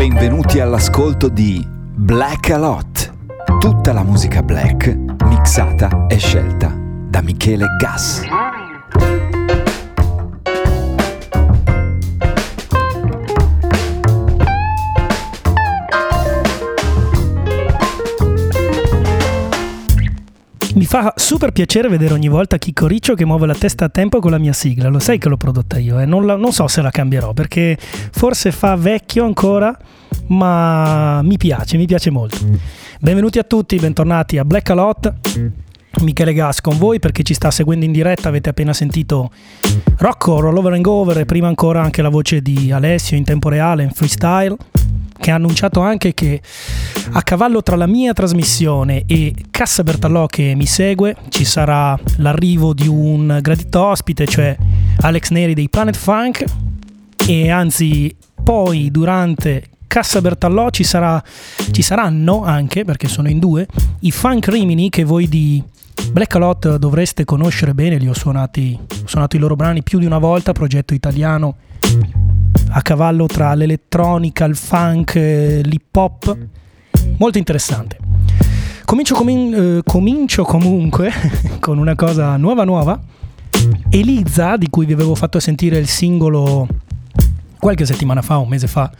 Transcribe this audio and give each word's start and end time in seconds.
Benvenuti 0.00 0.60
all'ascolto 0.60 1.28
di 1.28 1.62
Black 1.68 2.48
a 2.48 2.56
Lot. 2.56 3.12
Tutta 3.58 3.92
la 3.92 4.02
musica 4.02 4.42
black 4.42 4.86
mixata 5.24 6.06
e 6.08 6.16
scelta 6.16 6.74
da 6.74 7.20
Michele 7.20 7.66
Gas. 7.78 8.22
Fa 20.90 21.12
super 21.14 21.52
piacere 21.52 21.86
vedere 21.86 22.14
ogni 22.14 22.26
volta 22.26 22.58
Chicco 22.58 22.88
Riccio 22.88 23.14
che 23.14 23.24
muove 23.24 23.46
la 23.46 23.54
testa 23.54 23.84
a 23.84 23.88
tempo 23.88 24.18
con 24.18 24.32
la 24.32 24.38
mia 24.38 24.52
sigla. 24.52 24.88
Lo 24.88 24.98
sai 24.98 25.18
che 25.18 25.28
l'ho 25.28 25.36
prodotta 25.36 25.78
io 25.78 26.00
e 26.00 26.02
eh? 26.02 26.04
non, 26.04 26.24
non 26.24 26.52
so 26.52 26.66
se 26.66 26.82
la 26.82 26.90
cambierò 26.90 27.32
perché 27.32 27.78
forse 27.78 28.50
fa 28.50 28.74
vecchio 28.74 29.24
ancora, 29.24 29.72
ma 30.26 31.22
mi 31.22 31.36
piace, 31.36 31.76
mi 31.76 31.86
piace 31.86 32.10
molto. 32.10 32.38
Benvenuti 32.98 33.38
a 33.38 33.44
tutti, 33.44 33.76
bentornati 33.76 34.36
a 34.38 34.44
Black 34.44 34.68
Alot. 34.70 35.14
Michele 36.00 36.32
Gas 36.32 36.60
con 36.60 36.76
voi 36.76 36.98
per 36.98 37.12
chi 37.12 37.24
ci 37.24 37.34
sta 37.34 37.52
seguendo 37.52 37.84
in 37.84 37.92
diretta 37.92 38.28
avete 38.28 38.48
appena 38.48 38.72
sentito 38.72 39.30
Rocco, 39.98 40.40
Roll 40.40 40.56
Over 40.56 40.72
and 40.72 40.86
Over 40.86 41.18
e 41.18 41.24
prima 41.24 41.46
ancora 41.46 41.82
anche 41.82 42.02
la 42.02 42.08
voce 42.08 42.42
di 42.42 42.72
Alessio 42.72 43.16
in 43.16 43.22
tempo 43.22 43.48
reale 43.48 43.84
in 43.84 43.90
freestyle 43.90 44.56
che 45.20 45.30
ha 45.30 45.34
annunciato 45.34 45.80
anche 45.80 46.14
che 46.14 46.40
a 47.12 47.22
cavallo 47.22 47.62
tra 47.62 47.76
la 47.76 47.86
mia 47.86 48.12
trasmissione 48.12 49.04
e 49.06 49.34
Cassa 49.50 49.82
Bertallò 49.82 50.26
che 50.26 50.54
mi 50.56 50.66
segue 50.66 51.14
ci 51.28 51.44
sarà 51.44 51.98
l'arrivo 52.16 52.72
di 52.72 52.88
un 52.88 53.38
gradito 53.40 53.84
ospite, 53.84 54.26
cioè 54.26 54.56
Alex 55.00 55.30
Neri 55.30 55.54
dei 55.54 55.68
Planet 55.68 55.96
Funk. 55.96 56.44
E 57.28 57.50
anzi 57.50 58.14
poi 58.42 58.90
durante 58.90 59.64
Cassa 59.86 60.20
Bertallò 60.20 60.70
ci, 60.70 60.84
sarà, 60.84 61.22
ci 61.70 61.82
saranno 61.82 62.42
anche, 62.42 62.84
perché 62.84 63.06
sono 63.06 63.28
in 63.28 63.38
due, 63.38 63.66
i 64.00 64.10
Funk 64.10 64.48
Rimini 64.48 64.88
che 64.88 65.04
voi 65.04 65.28
di 65.28 65.62
Black 66.12 66.34
Alot 66.36 66.76
dovreste 66.76 67.24
conoscere 67.24 67.74
bene, 67.74 67.98
li 67.98 68.08
ho 68.08 68.14
suonati, 68.14 68.78
ho 68.80 69.06
suonato 69.06 69.36
i 69.36 69.38
loro 69.38 69.54
brani 69.54 69.82
più 69.82 69.98
di 69.98 70.06
una 70.06 70.18
volta, 70.18 70.52
progetto 70.52 70.94
italiano 70.94 71.56
a 72.70 72.82
cavallo 72.82 73.26
tra 73.26 73.54
l'elettronica, 73.54 74.44
il 74.44 74.56
funk, 74.56 75.14
l'hip 75.14 75.96
hop, 75.96 76.36
molto 77.18 77.38
interessante. 77.38 77.98
Comincio, 78.84 79.14
comin- 79.14 79.54
eh, 79.54 79.80
comincio 79.84 80.42
comunque 80.42 81.10
con 81.60 81.78
una 81.78 81.94
cosa 81.94 82.36
nuova 82.36 82.64
nuova. 82.64 83.00
Elisa, 83.88 84.56
di 84.56 84.68
cui 84.68 84.86
vi 84.86 84.92
avevo 84.92 85.14
fatto 85.14 85.38
sentire 85.38 85.78
il 85.78 85.86
singolo 85.86 86.66
qualche 87.58 87.84
settimana 87.84 88.22
fa, 88.22 88.38
un 88.38 88.48
mese 88.48 88.66
fa, 88.66 88.90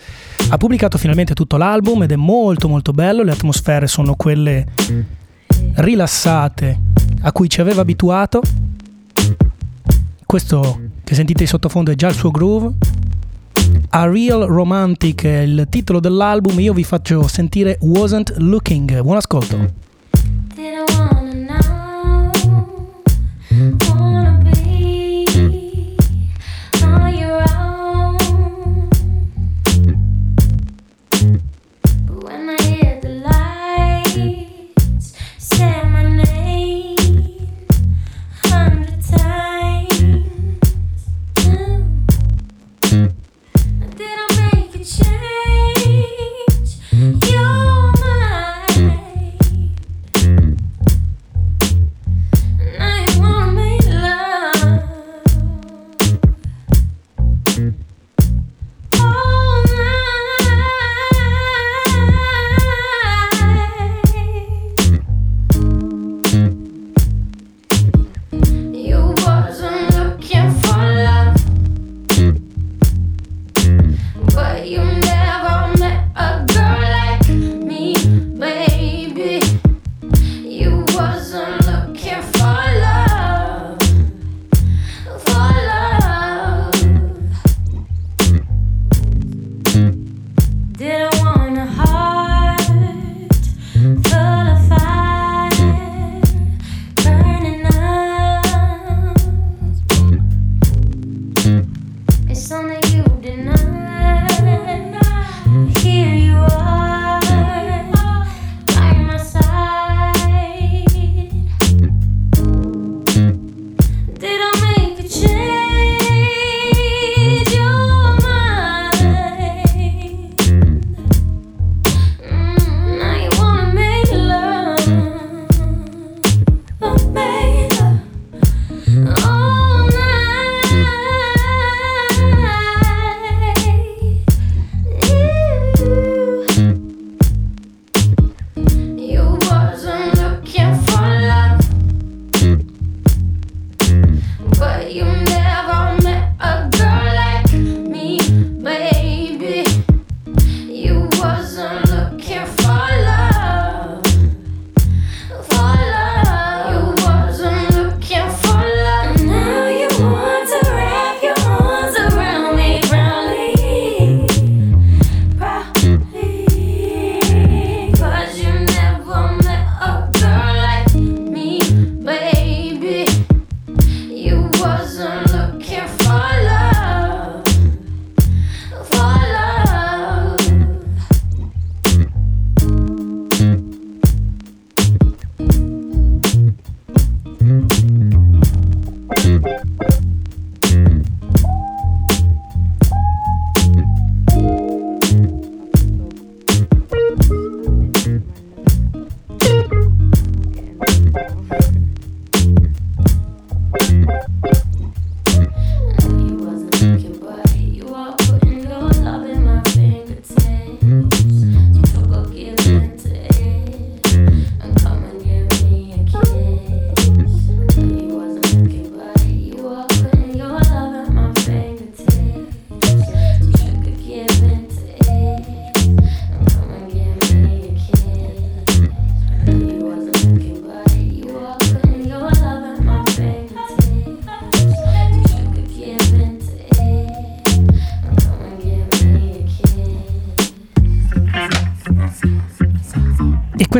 ha 0.50 0.56
pubblicato 0.56 0.98
finalmente 0.98 1.34
tutto 1.34 1.56
l'album 1.56 2.02
ed 2.02 2.12
è 2.12 2.16
molto 2.16 2.68
molto 2.68 2.92
bello, 2.92 3.22
le 3.22 3.32
atmosfere 3.32 3.86
sono 3.86 4.14
quelle 4.14 4.66
rilassate 5.74 6.78
a 7.22 7.32
cui 7.32 7.48
ci 7.48 7.60
aveva 7.60 7.80
abituato. 7.80 8.42
Questo 10.26 10.80
che 11.02 11.14
sentite 11.14 11.42
in 11.42 11.48
sottofondo 11.48 11.90
è 11.90 11.94
già 11.94 12.08
il 12.08 12.14
suo 12.14 12.30
groove, 12.30 12.74
a 13.90 14.08
Real 14.08 14.42
Romantic 14.42 15.24
è 15.24 15.40
il 15.40 15.66
titolo 15.68 16.00
dell'album, 16.00 16.58
io 16.60 16.72
vi 16.72 16.84
faccio 16.84 17.26
sentire 17.26 17.78
Wasn't 17.80 18.34
Looking. 18.38 19.00
Buon 19.00 19.16
ascolto. 19.16 20.99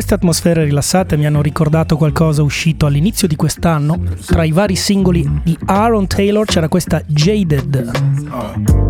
Queste 0.01 0.15
atmosfere 0.15 0.63
rilassate 0.63 1.15
mi 1.15 1.27
hanno 1.27 1.43
ricordato 1.43 1.95
qualcosa 1.95 2.41
uscito 2.41 2.87
all'inizio 2.87 3.27
di 3.27 3.35
quest'anno. 3.35 3.99
Tra 4.25 4.43
i 4.43 4.51
vari 4.51 4.75
singoli 4.75 5.29
di 5.43 5.55
Aaron 5.65 6.07
Taylor 6.07 6.43
c'era 6.43 6.67
questa 6.67 7.03
Jaded. 7.05 7.91
Oh. 8.31 8.89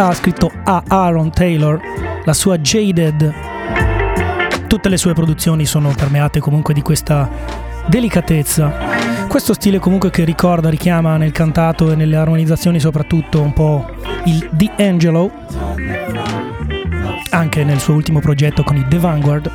ha 0.00 0.14
scritto 0.14 0.50
a 0.64 0.82
Aaron 0.86 1.30
Taylor, 1.30 1.80
la 2.24 2.32
sua 2.32 2.58
Jaded. 2.58 3.34
Tutte 4.66 4.88
le 4.88 4.96
sue 4.96 5.12
produzioni 5.12 5.66
sono 5.66 5.92
permeate 5.96 6.40
comunque 6.40 6.74
di 6.74 6.82
questa 6.82 7.28
delicatezza. 7.86 8.72
Questo 9.28 9.54
stile 9.54 9.78
comunque 9.78 10.10
che 10.10 10.24
ricorda, 10.24 10.70
richiama 10.70 11.16
nel 11.16 11.32
cantato 11.32 11.90
e 11.90 11.96
nelle 11.96 12.16
armonizzazioni 12.16 12.78
soprattutto 12.78 13.40
un 13.40 13.52
po' 13.52 13.86
il 14.24 14.48
D'Angelo, 14.52 15.30
anche 17.30 17.64
nel 17.64 17.80
suo 17.80 17.94
ultimo 17.94 18.20
progetto 18.20 18.62
con 18.62 18.76
i 18.76 18.86
The 18.88 18.98
Vanguard. 18.98 19.50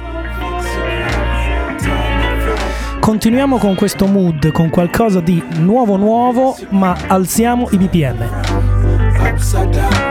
Continuiamo 3.00 3.58
con 3.58 3.76
questo 3.76 4.08
mood, 4.08 4.52
con 4.52 4.70
qualcosa 4.70 5.20
di 5.20 5.44
nuovo 5.58 5.98
nuovo, 5.98 6.56
ma 6.70 6.96
alziamo 7.08 7.68
i 7.72 7.78
BPM. 7.78 8.72
upside 9.44 9.72
down. 9.72 10.03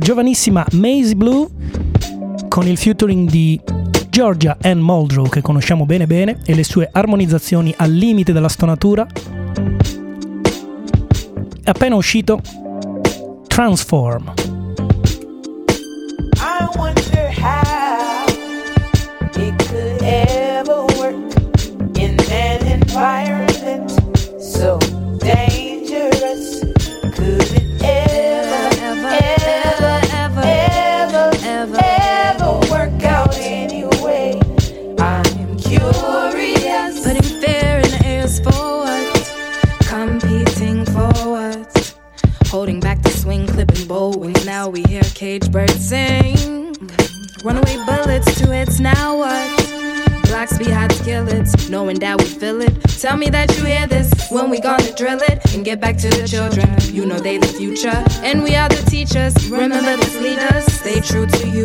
giovanissima 0.00 0.66
Maze 0.72 1.14
Blue 1.14 1.46
con 2.48 2.66
il 2.66 2.76
featuring 2.76 3.28
di 3.28 3.60
Georgia 4.08 4.56
Ann 4.62 4.80
Muldrow 4.80 5.28
che 5.28 5.42
conosciamo 5.42 5.86
bene 5.86 6.06
bene 6.06 6.40
e 6.44 6.54
le 6.54 6.64
sue 6.64 6.88
armonizzazioni 6.90 7.72
al 7.76 7.92
limite 7.92 8.32
della 8.32 8.48
stonatura. 8.48 9.06
Appena 11.64 11.94
uscito 11.94 12.40
Transform. 13.46 14.59
get 55.70 55.80
back 55.80 55.96
to 55.96 56.08
the 56.08 56.26
children. 56.26 56.68
You 56.92 57.06
know 57.06 57.20
they 57.20 57.38
the 57.38 57.46
future, 57.46 58.02
and 58.24 58.42
we 58.42 58.56
are 58.56 58.68
the 58.68 58.82
teachers. 58.90 59.34
Remember 59.48 59.96
to 60.02 60.20
leaders. 60.20 60.64
stay 60.66 61.00
true 61.00 61.26
to 61.26 61.48
you. 61.48 61.59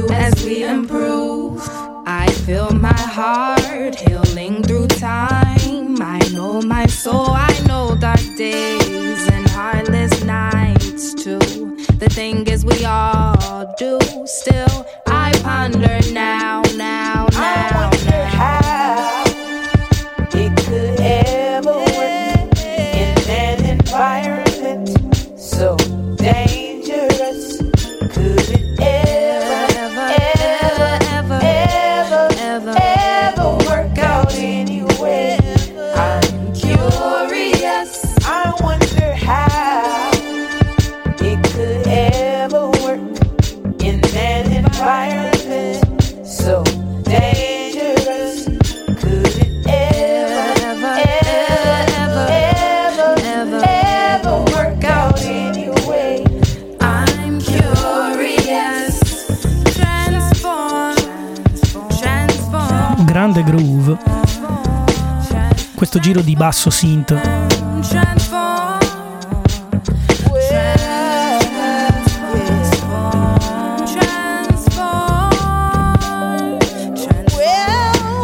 Basso 66.45 66.69
synth. 66.69 67.11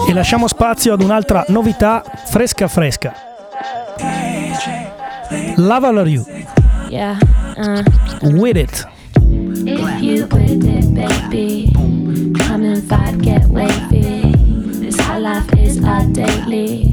E 0.07 0.13
lasciamo 0.13 0.47
spazio 0.47 0.93
ad 0.93 1.01
un'altra 1.01 1.45
novità 1.47 2.03
fresca 2.25 2.67
fresca. 2.67 3.13
Lava 5.55 5.91
la 5.91 6.03
Rue, 6.03 6.45
Yeah, 6.89 7.17
uh, 7.57 7.81
With 8.39 8.57
It. 8.57 8.87
if 9.65 10.01
you 10.01 10.27
with 10.27 10.63
it, 10.63 10.85
baby, 10.93 11.71
come 12.37 12.65
and 12.67 12.83
vibe, 12.83 13.21
get 13.23 13.45
wavy. 13.47 14.31
This 14.79 14.99
high 14.99 15.19
life 15.19 15.51
is 15.57 15.81
our 15.83 16.05
daily. 16.11 16.89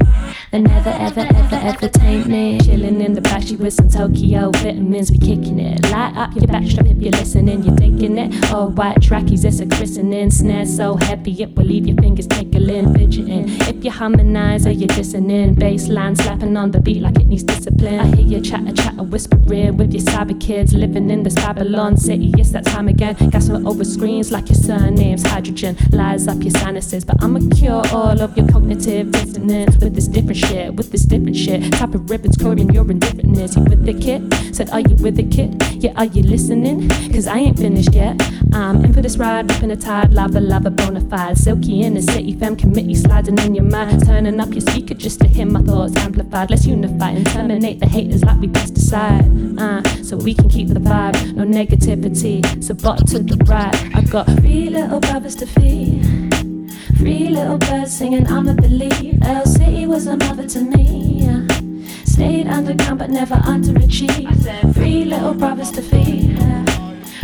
They 0.51 0.59
never, 0.61 0.89
ever, 0.89 1.19
ever, 1.19 1.55
ever 1.55 1.87
taint 1.89 2.25
me. 2.25 2.59
Chilling 2.59 3.01
in 3.01 3.13
the 3.13 3.21
backstreet 3.21 3.59
with 3.59 3.73
some 3.73 3.87
Tokyo 3.87 4.49
vitamins, 4.49 5.11
we 5.11 5.19
kicking 5.19 5.59
it. 5.59 5.87
Light 5.91 6.17
up 6.17 6.33
your 6.33 6.45
backstrap 6.45 6.89
if 6.89 6.99
you're 6.99 7.11
listening, 7.11 7.61
you're 7.61 7.75
thinking 7.75 8.17
it. 8.17 8.33
Oh, 8.51 8.69
white 8.69 8.99
trackies, 8.99 9.45
it's 9.45 9.59
a 9.59 9.67
christening. 9.67 10.31
Snare 10.31 10.65
so 10.65 10.95
heavy, 10.95 11.43
it 11.43 11.55
will 11.55 11.65
leave 11.65 11.85
your 11.85 11.97
fingers 11.97 12.25
tickling, 12.25 12.95
fidgeting. 12.95 13.45
If 13.47 13.85
you 13.85 13.91
harmonize 13.91 14.65
or 14.65 14.71
you're 14.71 14.87
listening, 14.87 15.53
bass 15.53 15.87
line 15.87 16.15
slapping 16.15 16.57
on 16.57 16.71
the 16.71 16.81
beat 16.81 17.03
like 17.03 17.19
it 17.19 17.27
needs 17.27 17.43
discipline. 17.43 17.99
I 17.99 18.15
hear 18.15 18.25
you 18.25 18.41
chatter, 18.41 18.73
chatter, 18.73 19.03
whispering 19.03 19.77
with 19.77 19.93
your 19.93 20.01
cyber 20.01 20.39
kids 20.41 20.73
living 20.73 21.11
in 21.11 21.21
this 21.21 21.35
Babylon 21.35 21.95
city. 21.95 22.33
Yes, 22.35 22.49
that 22.53 22.65
time 22.65 22.87
again. 22.87 23.15
Gasping 23.29 23.67
over 23.67 23.83
screens 23.83 24.31
like 24.31 24.49
your 24.49 24.55
surname's 24.55 25.21
hydrogen. 25.27 25.77
Lies 25.91 26.27
up 26.27 26.41
your 26.41 26.51
sinuses, 26.51 27.05
but 27.05 27.23
I'ma 27.23 27.39
cure 27.55 27.83
all 27.93 28.19
of 28.19 28.35
your 28.35 28.47
cognitive 28.47 29.11
dissonance 29.11 29.77
with 29.77 29.93
this 29.93 30.07
different 30.07 30.38
shit, 30.39 30.73
with 30.75 30.91
this 30.91 31.03
different 31.03 31.35
shit. 31.35 31.71
Top 31.73 31.93
of 31.93 32.09
ribbons, 32.09 32.37
coding 32.37 32.69
your 32.69 32.89
indifferentness. 32.89 33.55
You 33.55 33.63
with 33.63 33.85
the 33.85 33.93
kid? 33.93 34.55
Said, 34.55 34.69
Are 34.69 34.79
you 34.79 34.95
with 34.97 35.15
the 35.15 35.23
kid? 35.23 35.61
Yeah, 35.83 35.93
are 35.95 36.05
you 36.05 36.23
listening? 36.23 36.89
Cause 37.11 37.27
I 37.27 37.37
ain't 37.37 37.57
finished 37.57 37.93
yet. 37.93 38.21
I'm 38.53 38.83
in 38.83 38.93
for 38.93 39.01
this 39.01 39.17
ride, 39.17 39.51
in 39.63 39.71
a 39.71 39.75
tide, 39.75 40.13
lava, 40.13 40.39
lava, 40.39 40.69
bona 40.71 41.01
fide. 41.01 41.37
Silky 41.37 41.81
in 41.81 41.93
the 41.93 42.01
city, 42.01 42.33
fam 42.33 42.55
committee 42.55 42.95
sliding 42.95 43.37
in 43.39 43.55
your 43.55 43.65
mind. 43.65 44.05
Turning 44.05 44.39
up 44.39 44.51
your 44.51 44.61
speaker 44.61 44.93
just 44.93 45.19
to 45.21 45.27
hear 45.27 45.45
my 45.45 45.61
thoughts 45.61 45.95
amplified. 45.97 46.49
Let's 46.49 46.65
unify 46.65 47.11
and 47.11 47.25
terminate 47.27 47.79
the 47.79 47.87
haters 47.87 48.23
like 48.23 48.39
we 48.39 48.47
pesticide. 48.47 49.59
Uh, 49.59 50.03
so 50.03 50.17
we 50.17 50.33
can 50.33 50.49
keep 50.49 50.69
the 50.69 50.79
vibe, 50.79 51.33
no 51.33 51.43
negativity. 51.43 52.63
So 52.63 52.73
bottom 52.73 53.05
to 53.07 53.19
the 53.19 53.43
right, 53.45 53.75
I've 53.95 54.09
got 54.09 54.25
three 54.39 54.69
little 54.69 54.99
brothers 54.99 55.35
to 55.35 55.45
feed. 55.45 56.48
Three 56.99 57.29
little 57.29 57.57
birds 57.57 57.95
singing, 57.95 58.27
I'ma 58.27 58.51
believe. 58.55 59.23
L 59.23 59.45
City 59.45 59.85
was 59.85 60.05
a 60.05 60.17
mother 60.17 60.45
to 60.49 60.59
me. 60.59 61.29
Stayed 62.03 62.45
underground 62.47 62.99
but 62.99 63.09
never 63.09 63.35
underachieved. 63.35 64.73
Three 64.73 65.05
little 65.05 65.33
brothers 65.33 65.71
to 65.71 65.81
feed. 65.81 66.37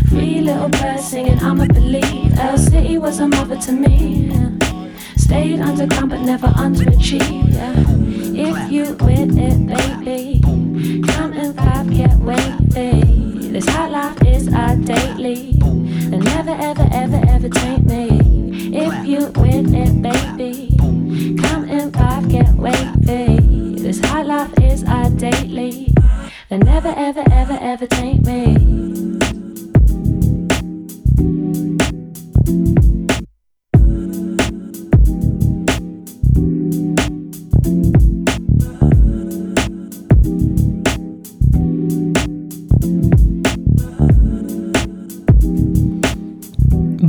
Three 0.08 0.40
little 0.40 0.70
birds 0.70 1.06
singing, 1.10 1.38
I'ma 1.40 1.66
believe. 1.66 2.40
L 2.40 2.58
City 2.58 2.98
was 2.98 3.20
a 3.20 3.28
mother 3.28 3.58
to 3.58 3.74
me. 3.74 4.32
Stayed 5.18 5.60
underground 5.60 6.10
but 6.10 6.22
never 6.22 6.48
underachieved. 6.48 7.58
If 8.34 8.72
you 8.72 8.96
with 9.06 9.38
it, 9.38 9.68
baby, 9.68 10.40
come 11.12 11.34
and 11.34 11.54
vibe, 11.54 11.98
get 11.98 12.16
wavy. 12.20 13.50
This 13.50 13.68
hot 13.68 13.92
life 13.92 14.24
is 14.24 14.48
our 14.54 14.78
daily. 14.78 15.60
And 15.62 16.24
never, 16.24 16.52
ever, 16.52 16.88
ever, 16.94 17.22
ever 17.28 17.50
taint 17.50 17.86
me. 17.86 18.35
If 18.78 19.08
you 19.08 19.32
win 19.38 19.74
it, 19.74 20.02
baby, 20.02 20.76
come 21.42 21.64
and 21.70 21.94
vibe, 21.94 22.30
get 22.30 22.54
wavy. 22.56 23.82
This 23.82 24.02
hot 24.04 24.26
life 24.26 24.52
is 24.62 24.84
our 24.84 25.10
daily. 25.12 25.94
And 26.50 26.66
never, 26.66 26.94
ever, 26.98 27.24
ever, 27.32 27.58
ever 27.62 27.88
taint 27.88 28.26
me. 28.26 29.15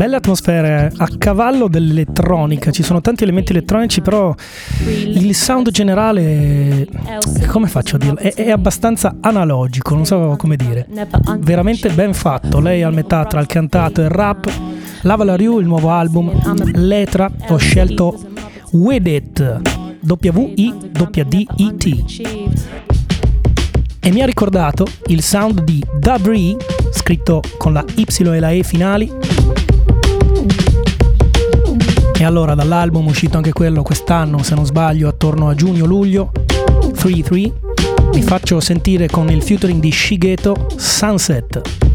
Belle 0.06 0.18
atmosfere 0.18 0.92
a 0.98 1.08
cavallo 1.18 1.66
dell'elettronica, 1.66 2.70
ci 2.70 2.84
sono 2.84 3.00
tanti 3.00 3.24
elementi 3.24 3.50
elettronici, 3.50 4.02
però 4.02 4.32
il 4.84 5.34
sound 5.34 5.70
generale, 5.70 6.86
come 7.48 7.66
faccio 7.66 7.96
a 7.96 7.98
dirlo, 7.98 8.16
è, 8.16 8.32
è 8.32 8.52
abbastanza 8.52 9.16
analogico, 9.20 9.96
non 9.96 10.06
so 10.06 10.36
come 10.38 10.54
dire. 10.54 10.86
Veramente 11.40 11.90
ben 11.90 12.14
fatto, 12.14 12.60
lei 12.60 12.82
è 12.82 12.84
a 12.84 12.90
metà 12.90 13.24
tra 13.24 13.40
il 13.40 13.48
cantato 13.48 14.00
e 14.00 14.04
il 14.04 14.10
rap. 14.10 14.48
Lava 15.02 15.24
la 15.24 15.34
Rue, 15.34 15.60
il 15.60 15.66
nuovo 15.66 15.90
album, 15.90 16.30
Letra, 16.74 17.28
ho 17.48 17.56
scelto 17.56 18.16
With 18.74 19.08
It, 19.08 19.60
W-I-D-D-I-T. 20.02 21.84
E 23.98 24.12
mi 24.12 24.22
ha 24.22 24.26
ricordato 24.26 24.86
il 25.06 25.20
sound 25.20 25.64
di 25.64 25.82
Dabri, 25.98 26.56
scritto 26.92 27.42
con 27.58 27.72
la 27.72 27.84
Y 27.96 28.06
e 28.24 28.38
la 28.38 28.52
E 28.52 28.62
finali, 28.62 29.10
allora 32.26 32.54
dall'album 32.54 33.06
uscito 33.06 33.36
anche 33.36 33.52
quello 33.52 33.82
quest'anno, 33.82 34.42
se 34.42 34.54
non 34.54 34.66
sbaglio, 34.66 35.08
attorno 35.08 35.48
a 35.48 35.54
giugno-luglio, 35.54 36.32
3-3, 36.92 37.52
vi 38.12 38.22
faccio 38.22 38.60
sentire 38.60 39.06
con 39.06 39.30
il 39.30 39.42
featuring 39.42 39.80
di 39.80 39.92
Shigeto 39.92 40.66
Sunset. 40.76 41.85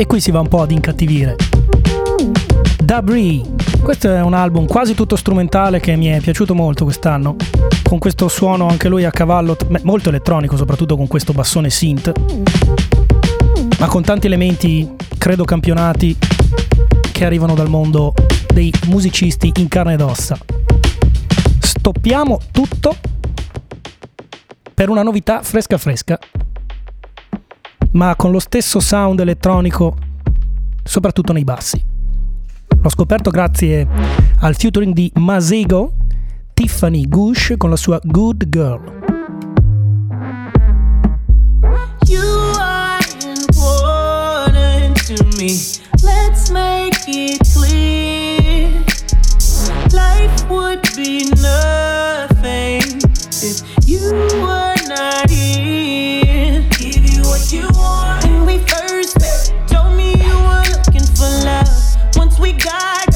E 0.00 0.06
qui 0.06 0.18
si 0.18 0.30
va 0.30 0.40
un 0.40 0.48
po' 0.48 0.62
ad 0.62 0.70
incattivire. 0.70 1.36
Dabri, 2.82 3.44
questo 3.82 4.10
è 4.10 4.22
un 4.22 4.32
album 4.32 4.64
quasi 4.64 4.94
tutto 4.94 5.14
strumentale 5.14 5.78
che 5.78 5.94
mi 5.94 6.06
è 6.06 6.20
piaciuto 6.20 6.54
molto 6.54 6.84
quest'anno, 6.84 7.36
con 7.82 7.98
questo 7.98 8.26
suono 8.28 8.66
anche 8.66 8.88
lui 8.88 9.04
a 9.04 9.10
cavallo, 9.10 9.58
molto 9.82 10.08
elettronico, 10.08 10.56
soprattutto 10.56 10.96
con 10.96 11.06
questo 11.06 11.34
bassone 11.34 11.68
synth, 11.68 12.12
ma 13.78 13.88
con 13.88 14.02
tanti 14.02 14.26
elementi, 14.26 14.90
credo 15.18 15.44
campionati, 15.44 16.16
che 17.12 17.26
arrivano 17.26 17.52
dal 17.52 17.68
mondo 17.68 18.14
dei 18.54 18.72
musicisti 18.86 19.52
in 19.56 19.68
carne 19.68 19.92
ed 19.92 20.00
ossa. 20.00 20.38
Stoppiamo 21.58 22.40
tutto 22.50 22.96
per 24.72 24.88
una 24.88 25.02
novità 25.02 25.42
fresca 25.42 25.76
fresca, 25.76 26.18
ma 27.92 28.14
con 28.16 28.30
lo 28.30 28.38
stesso 28.38 28.80
sound 28.80 29.20
elettronico, 29.20 29.96
soprattutto 30.82 31.32
nei 31.32 31.44
bassi. 31.44 31.82
L'ho 32.82 32.88
scoperto 32.88 33.30
grazie 33.30 33.86
al 34.38 34.54
featuring 34.54 34.94
di 34.94 35.10
Masego, 35.16 35.92
Tiffany 36.54 37.06
Gush 37.08 37.54
con 37.56 37.70
la 37.70 37.76
sua 37.76 38.00
Good 38.02 38.48
Girl. 38.48 38.98
Let's 46.02 46.50
make 46.50 46.94
it 47.08 47.40
clear. 47.52 48.70
Life 49.92 50.48
would 50.48 50.82
be 50.94 51.24
nothing 51.40 52.82
if 53.42 53.62
you 53.86 54.12
were 54.42 54.59
When 57.52 58.46
we 58.46 58.58
first 58.58 59.18
met, 59.18 59.52
told 59.66 59.96
me 59.96 60.12
you 60.12 60.34
were 60.38 60.62
looking 60.70 61.02
for 61.16 61.26
love. 61.44 61.66
Once 62.14 62.38
we 62.38 62.52
got 62.52 63.09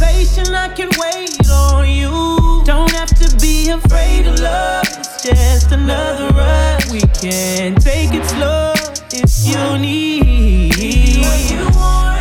patient. 0.00 0.50
I 0.50 0.68
can 0.68 0.88
wait 0.98 1.48
on 1.48 1.88
you. 1.88 2.62
Don't 2.64 2.90
have 2.92 3.12
to 3.20 3.36
be 3.36 3.70
afraid 3.70 4.26
of 4.26 4.40
love. 4.40 4.86
It's 4.98 5.22
just 5.22 5.72
another 5.72 6.28
ride. 6.34 6.84
We 6.90 7.00
can 7.20 7.74
take 7.76 8.12
it 8.14 8.24
slow 8.24 8.72
if 9.12 9.30
you 9.44 9.78
need. 9.78 11.24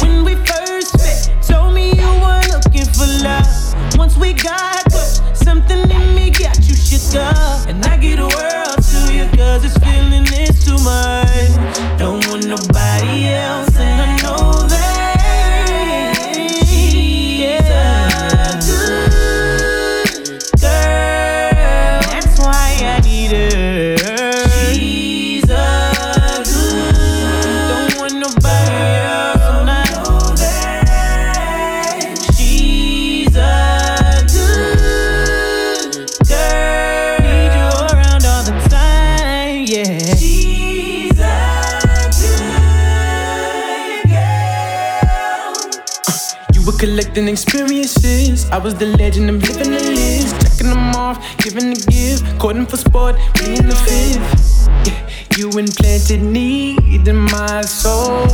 When 0.02 0.24
we 0.26 0.36
first 0.46 0.98
met, 0.98 1.44
told 1.44 1.74
me 1.74 1.94
you 1.94 2.12
were 2.26 2.44
looking 2.54 2.88
for 2.98 3.08
love. 3.24 3.98
Once 3.98 4.18
we 4.18 4.34
got 4.34 4.84
close, 4.92 5.22
something 5.34 5.90
in 5.90 6.16
me 6.16 6.30
got 6.30 6.58
you 6.68 6.76
shook 6.76 7.16
up. 7.16 7.68
And 7.70 7.84
I 7.86 7.98
get 7.98 8.20
a 8.20 8.28
world 8.28 8.80
to 8.92 9.14
you, 9.14 9.26
cause 9.38 9.62
this 9.64 9.78
feeling 9.78 10.28
is 10.44 10.66
too 10.66 10.78
much. 10.84 11.29
Experiences. 47.28 48.50
I 48.52 48.58
was 48.58 48.76
the 48.76 48.86
legend, 48.86 49.30
I'm 49.30 49.40
living 49.40 49.72
the 49.72 49.80
list. 49.80 50.36
Checking 50.42 50.70
them 50.70 50.96
off, 50.96 51.18
giving 51.40 51.74
the 51.74 51.82
gift. 51.90 52.40
Cording 52.40 52.66
for 52.66 52.78
sport, 52.78 53.16
me 53.42 53.58
in 53.58 53.68
the 53.68 53.76
fifth. 53.76 54.70
Yeah, 54.86 55.38
you 55.38 55.50
implanted 55.58 56.22
need 56.22 57.08
in 57.08 57.18
my 57.18 57.62
soul. 57.62 58.26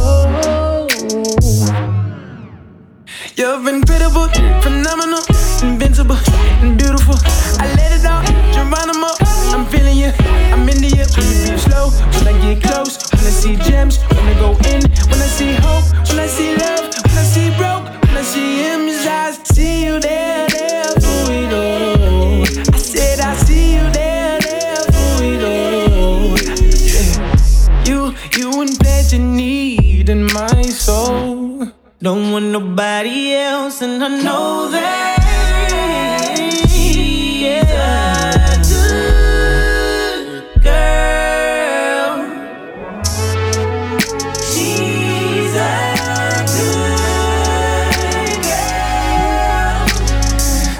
You're 3.36 3.70
incredible, 3.70 4.28
phenomenal, 4.62 5.24
invincible, 5.64 6.18
and 6.64 6.78
beautiful. 6.78 7.16
I 7.60 7.68
let 7.76 7.92
it 7.92 8.06
out, 8.06 8.26
Geronimo. 8.54 9.12
I'm 9.52 9.66
feeling 9.68 9.98
you, 9.98 10.12
I'm 10.54 10.68
into 10.70 10.88
you. 10.88 11.06
When 11.16 11.52
you 11.52 11.58
slow, 11.58 11.90
when 12.16 12.28
I 12.28 12.36
get 12.42 12.64
close, 12.64 12.96
when 13.12 13.24
I 13.24 13.32
see 13.32 13.56
gems, 13.58 14.00
when 14.16 14.26
I 14.28 14.34
go 14.40 14.52
in, 14.72 14.82
when 15.12 15.20
I 15.20 15.28
see 15.28 15.56
hope, 15.56 15.86
when 16.10 16.20
I 16.20 16.28
see 16.28 16.55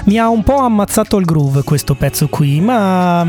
Mi 0.04 0.20
ha 0.20 0.28
un 0.28 0.44
po' 0.44 0.58
ammazzato 0.58 1.16
il 1.16 1.24
groove 1.24 1.64
questo 1.64 1.96
pezzo 1.96 2.28
qui, 2.28 2.60
ma 2.60 3.26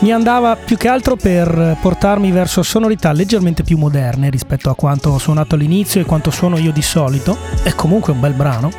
mi 0.00 0.12
andava 0.12 0.54
più 0.54 0.76
che 0.76 0.86
altro 0.86 1.16
per 1.16 1.76
portarmi 1.80 2.30
verso 2.30 2.62
sonorità 2.62 3.10
leggermente 3.10 3.64
più 3.64 3.76
moderne 3.76 4.30
rispetto 4.30 4.70
a 4.70 4.76
quanto 4.76 5.10
ho 5.10 5.18
suonato 5.18 5.56
all'inizio 5.56 6.00
e 6.00 6.04
quanto 6.04 6.30
suono 6.30 6.56
io 6.56 6.70
di 6.70 6.82
solito. 6.82 7.36
È 7.64 7.74
comunque 7.74 8.12
un 8.12 8.20
bel 8.20 8.34
brano. 8.34 8.70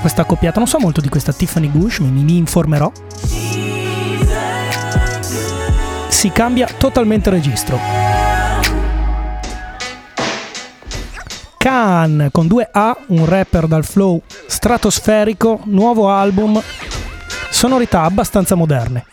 Questa 0.00 0.22
accoppiata, 0.22 0.58
non 0.58 0.68
so 0.68 0.78
molto 0.78 1.00
di 1.00 1.08
questa 1.08 1.32
Tiffany 1.32 1.70
Gush, 1.70 1.98
mi, 1.98 2.22
mi 2.22 2.36
informerò. 2.36 2.92
Si 6.08 6.30
cambia 6.30 6.68
totalmente 6.78 7.30
registro. 7.30 7.78
Khan 11.58 12.28
con 12.30 12.46
due 12.46 12.68
A, 12.70 12.96
un 13.08 13.26
rapper 13.26 13.66
dal 13.66 13.84
flow 13.84 14.22
stratosferico, 14.46 15.60
nuovo 15.64 16.08
album, 16.08 16.62
sonorità 17.50 18.02
abbastanza 18.02 18.54
moderne. 18.54 19.04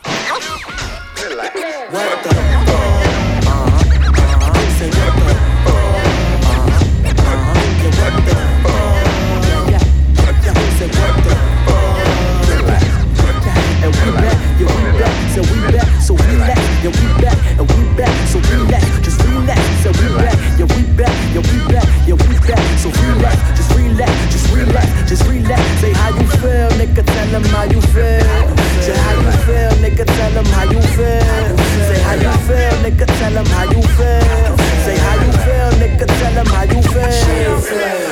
back, 17.98 18.14
so 18.30 18.40
relax, 18.54 18.86
just 19.02 19.20
relax. 19.26 19.60
So 19.82 19.90
we 19.90 20.08
back, 20.22 20.38
yeah 20.60 20.70
we 20.70 20.82
back, 20.96 21.16
yeah 21.34 21.42
we 21.42 21.58
back, 21.74 21.88
yeah 22.08 22.14
we 22.14 22.36
back. 22.46 22.62
So 22.78 22.90
relax, 22.94 23.36
just 23.58 23.74
relax, 23.74 24.14
just 24.32 24.48
relax, 24.54 24.88
just 25.10 25.26
relax. 25.28 25.62
Say 25.82 25.94
how 25.94 26.10
you 26.14 26.28
feel, 26.40 26.70
nigga. 26.78 27.04
Tell 27.04 27.28
them 27.34 27.44
how 27.50 27.64
you 27.64 27.82
feel. 27.82 28.22
Say 28.86 28.96
how 28.96 29.14
you 29.18 29.32
feel, 29.46 29.74
nigga. 29.82 30.06
Tell 30.06 30.32
them 30.32 30.46
how 30.46 30.64
you 30.70 30.82
feel. 30.96 31.58
Say 31.90 32.00
how 32.06 32.14
you 32.14 32.32
feel, 32.46 32.76
nigga. 32.86 33.06
Tell 33.20 33.34
them 33.34 33.46
how 33.48 33.66
you 33.66 33.82
feel. 33.98 34.58
Say 34.86 34.98
how 34.98 35.16
you 35.26 35.37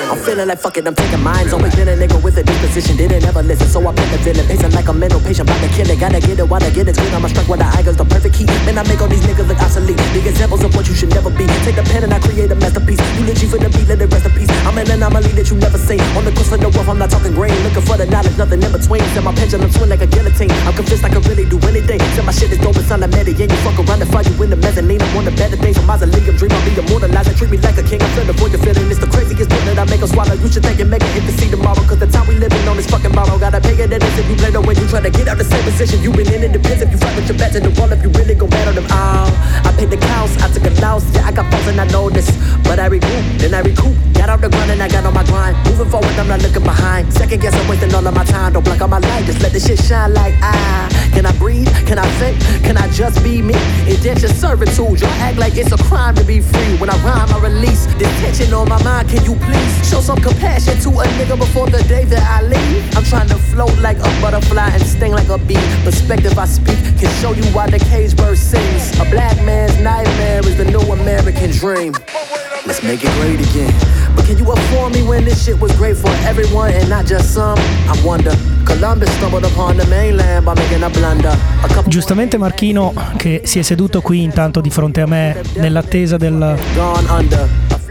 I'm 0.06 0.18
feeling 0.24 0.48
like 0.48 0.60
fuck 0.60 0.78
it, 0.78 0.88
I'm 0.88 0.96
taking 0.96 1.22
mines. 1.22 1.52
Always 1.52 1.76
been 1.76 1.88
a 1.90 1.96
nigga 1.98 2.22
with 2.24 2.38
a 2.38 2.44
disposition, 2.44 2.96
didn't 2.96 3.26
ever 3.26 3.42
listen. 3.42 3.68
So 3.68 3.82
I 3.82 3.92
been 3.92 4.10
the 4.12 4.18
villain, 4.22 4.46
pacing 4.48 4.72
like 4.72 4.88
a 4.88 4.94
mental 4.94 5.20
patient, 5.20 5.50
about 5.50 5.60
to 5.60 5.68
kill 5.74 5.90
it. 5.90 6.00
Gotta 6.00 6.20
get 6.22 6.40
it 6.40 6.48
while 6.48 6.64
I 6.64 6.70
get 6.70 6.88
it. 6.88 6.96
Good, 6.96 7.14
I'm 7.14 7.28
struck 7.28 7.48
with 7.50 7.60
the 7.60 7.66
angles, 7.66 7.98
the 7.98 8.06
perfect 8.06 8.36
key. 8.36 8.46
Man, 8.64 8.78
I 8.78 8.84
make 8.88 9.02
all 9.02 9.10
these 9.10 9.26
niggas 9.26 9.48
look 9.48 9.60
obsolete. 9.60 9.98
The 9.98 10.22
examples 10.24 10.64
of 10.64 10.76
what 10.76 10.88
you 10.88 10.94
should 10.94 11.10
never 11.10 11.30
be. 11.30 11.46
Take 11.66 11.76
the 11.76 11.84
pen 11.84 12.04
and 12.06 12.14
I 12.14 12.20
create 12.20 12.52
a 12.52 12.56
masterpiece. 12.56 13.02
You 13.18 13.26
legit 13.26 13.50
for 13.50 13.58
the 13.58 13.70
beat, 13.70 13.88
let 13.90 14.02
it 14.02 14.08
rest 14.14 14.26
in 14.26 14.32
peace. 14.38 14.52
I'm 14.64 14.78
an 14.78 14.90
anomaly 14.92 15.34
that 15.36 15.50
you 15.50 15.58
never 15.58 15.78
seen. 15.78 16.02
On 16.16 16.24
the 16.24 16.32
course 16.32 16.50
for 16.50 16.58
the 16.62 16.70
wealth, 16.70 16.90
I'm 16.90 17.00
not 17.02 17.10
talking 17.10 17.34
green. 17.34 17.58
Looking 17.66 17.84
for 17.84 17.98
the 17.98 18.06
knowledge, 18.06 18.38
nothing 18.38 18.62
in 18.62 18.72
between. 18.72 19.04
Set 19.18 19.24
my 19.26 19.34
pendulum 19.34 19.72
swing 19.74 19.90
like 19.90 20.06
a 20.06 20.08
guillotine. 20.08 20.54
I'm 20.70 20.74
convinced 20.78 21.04
I 21.04 21.10
can 21.10 21.26
really 21.26 21.50
do 21.50 21.58
anything. 21.66 22.00
Set 22.14 22.24
my 22.24 22.32
shit 22.32 22.54
is 22.54 22.62
dope, 22.62 22.78
it's 22.78 22.94
on 22.94 23.02
the 23.02 23.10
Medellin. 23.10 23.50
You 23.50 23.60
fuck 23.66 23.78
around 23.82 24.06
and 24.06 24.12
find 24.14 24.26
you 24.30 24.38
in 24.46 24.50
the 24.54 24.60
mezzanine. 24.62 25.02
I'm 25.02 25.18
on 25.18 25.26
the 25.26 25.34
better 25.34 25.58
things. 25.58 25.82
I'm 25.82 25.90
mausoleum, 25.90 26.38
dream 26.38 26.54
of 26.54 26.62
me 26.62 26.72
immortalized. 26.78 27.36
Treat 27.36 27.50
me 27.50 27.58
like 27.66 27.82
a 27.82 27.84
king. 27.84 28.00
I'm 28.02 28.30
the 28.30 28.38
void, 28.38 28.54
you're 28.54 28.62
feeling. 28.62 28.86
It's 28.94 29.02
the 29.02 29.10
craziest 29.10 29.50
thing 29.50 29.66
that 29.66 29.82
I 29.82 29.86
make 29.90 30.00
them 30.00 30.10
swallow. 30.10 30.38
You 30.38 30.48
should 30.48 30.62
think 30.62 30.80
and 30.80 30.90
make 30.90 31.02
it 31.02 31.18
if 31.18 31.26
you 31.26 31.34
see 31.34 31.50
tomorrow. 31.50 31.82
Cause 31.90 31.98
the 31.98 32.08
time 32.08 32.30
we 32.30 32.38
living 32.38 32.62
on 32.70 32.78
this 32.78 32.86
fucking 32.86 33.12
borrow. 33.12 33.38
Gotta 33.42 33.60
pay 33.60 33.74
it 33.74 33.90
this 33.90 34.18
if 34.22 34.30
you 34.30 34.38
play 34.38 34.54
the 34.54 34.62
way 34.62 34.78
you 34.78 34.88
try 34.88 35.02
to 35.02 35.10
get 35.10 35.28
out 35.28 35.42
the 35.42 35.44
same 35.44 35.66
position. 35.66 36.06
You 36.06 36.14
been 36.14 36.30
in 36.30 36.46
it 36.46 36.54
depends 36.54 36.86
if 36.86 36.94
you 36.94 37.00
fight 37.02 37.18
with 37.18 37.28
your 37.28 37.38
back 37.42 37.52
to 37.58 37.60
the 37.60 37.74
wall. 37.82 37.92
If 37.92 38.06
you 38.06 38.14
really 38.14 38.36
gon' 38.38 38.54
battle 38.54 38.78
them 38.78 38.88
all. 38.94 39.34
I 39.66 39.74
paid 39.74 39.90
the 39.90 39.98
cows, 39.98 40.32
I 40.46 40.48
loss. 40.96 41.16
Yeah, 41.16 41.28
I 41.28 41.32
got 41.32 41.50
faults 41.52 41.68
and 41.68 41.80
I 41.80 41.88
know 41.88 42.10
this. 42.10 42.30
But 42.64 42.80
I 42.80 42.90
regroup, 42.90 43.40
then 43.40 43.54
I 43.54 43.60
recoup. 43.60 43.96
Got 44.14 44.30
out 44.30 44.42
the 44.42 44.50
ground 44.50 44.72
and 44.72 44.82
I 44.82 44.88
got 44.88 45.06
on 45.06 45.14
my 45.14 45.24
grind. 45.26 45.56
Moving 45.68 45.90
forward, 45.90 46.16
I'm 46.18 46.28
not 46.28 46.42
looking 46.42 46.64
behind. 46.64 47.14
Second 47.14 47.42
guess, 47.42 47.54
I'm 47.54 47.68
wasting 47.68 47.94
all 47.94 48.06
of 48.08 48.14
my 48.14 48.24
time. 48.24 48.54
Don't 48.54 48.64
block 48.64 48.82
out 48.82 48.90
my 48.90 49.00
light, 49.00 49.26
just 49.26 49.42
let 49.42 49.52
the 49.52 49.60
shit 49.60 49.80
shine 49.80 50.14
like 50.14 50.36
ah. 50.42 50.90
Can 51.14 51.26
I 51.26 51.32
breathe? 51.38 51.72
Can 51.88 51.98
I 51.98 52.08
think? 52.20 52.40
Can 52.64 52.78
I 52.78 52.90
just 52.92 53.24
be 53.24 53.42
me? 53.42 53.56
Indenture 53.88 54.28
servitude. 54.28 55.00
Y'all 55.00 55.22
act 55.24 55.38
like 55.38 55.56
it's 55.56 55.72
a 55.72 55.78
crime 55.78 56.16
to 56.16 56.24
be 56.24 56.42
free. 56.42 56.78
When 56.78 56.90
I 56.90 56.98
rhyme, 57.04 57.30
I 57.32 57.40
release 57.40 57.86
this 57.96 58.12
tension 58.20 58.54
on 58.54 58.68
my 58.68 58.82
mind. 58.84 59.10
Can 59.10 59.24
you 59.24 59.36
please 59.48 59.74
show 59.90 60.02
some 60.02 60.20
compassion 60.20 60.78
to 60.82 60.90
a 60.90 61.06
nigga 61.18 61.38
before 61.38 61.68
the 61.70 61.84
day 61.84 62.06
that 62.06 62.24
I 62.24 62.42
leave? 62.42 62.98
I'm 62.98 63.04
trying 63.04 63.30
to 63.30 63.38
float 63.52 63.78
like 63.80 63.98
a 64.00 64.10
butterfly 64.22 64.70
and 64.76 64.84
sting 64.84 65.12
like 65.12 65.30
a 65.30 65.38
bee. 65.38 65.62
Perspective 65.84 66.38
I 66.38 66.46
speak 66.46 66.80
can 67.00 67.12
show 67.22 67.32
you 67.32 67.46
why 67.56 67.70
the 67.70 67.80
cage 67.80 68.16
bird 68.16 68.38
sings. 68.38 68.92
A 69.00 69.06
black 69.06 69.38
man's 69.44 69.80
nightmare 69.80 70.40
is 70.40 70.58
the 70.58 70.66
new 70.66 70.85
American 70.92 71.52
dream. 71.52 71.94
Let's 72.66 72.82
make 72.84 73.04
it 73.04 73.12
great 73.20 73.40
again. 73.40 73.74
But 74.16 74.26
can 74.26 74.38
you 74.38 74.52
afford 74.52 74.94
me 74.94 75.02
when 75.04 75.24
this 75.24 75.44
shit 75.46 75.60
was 75.60 75.72
great 75.78 75.96
for 75.98 76.10
everyone 76.26 76.72
and 76.72 76.90
not 76.90 77.06
just 77.06 77.34
some? 77.34 77.58
I 77.88 77.96
wonder. 78.04 78.36
Columbus 78.66 79.10
stumbled 79.18 79.46
upon 79.46 79.78
the 79.78 79.86
mainland 79.86 80.46
by 80.46 80.56
making 80.56 80.84
a 80.84 80.90
blunder. 80.90 81.36
A 81.64 81.68
couple 81.68 81.92
Giustamente 81.92 82.38
Marchino, 82.38 82.94
che 83.18 83.42
si 83.46 83.60
è 83.60 83.62
seduto 83.62 84.02
qui 84.02 84.24
intanto 84.24 84.62
di 84.62 84.70
fronte 84.70 85.02
a 85.02 85.06
me 85.06 85.42
nell'attesa 85.56 86.18
del. 86.18 86.58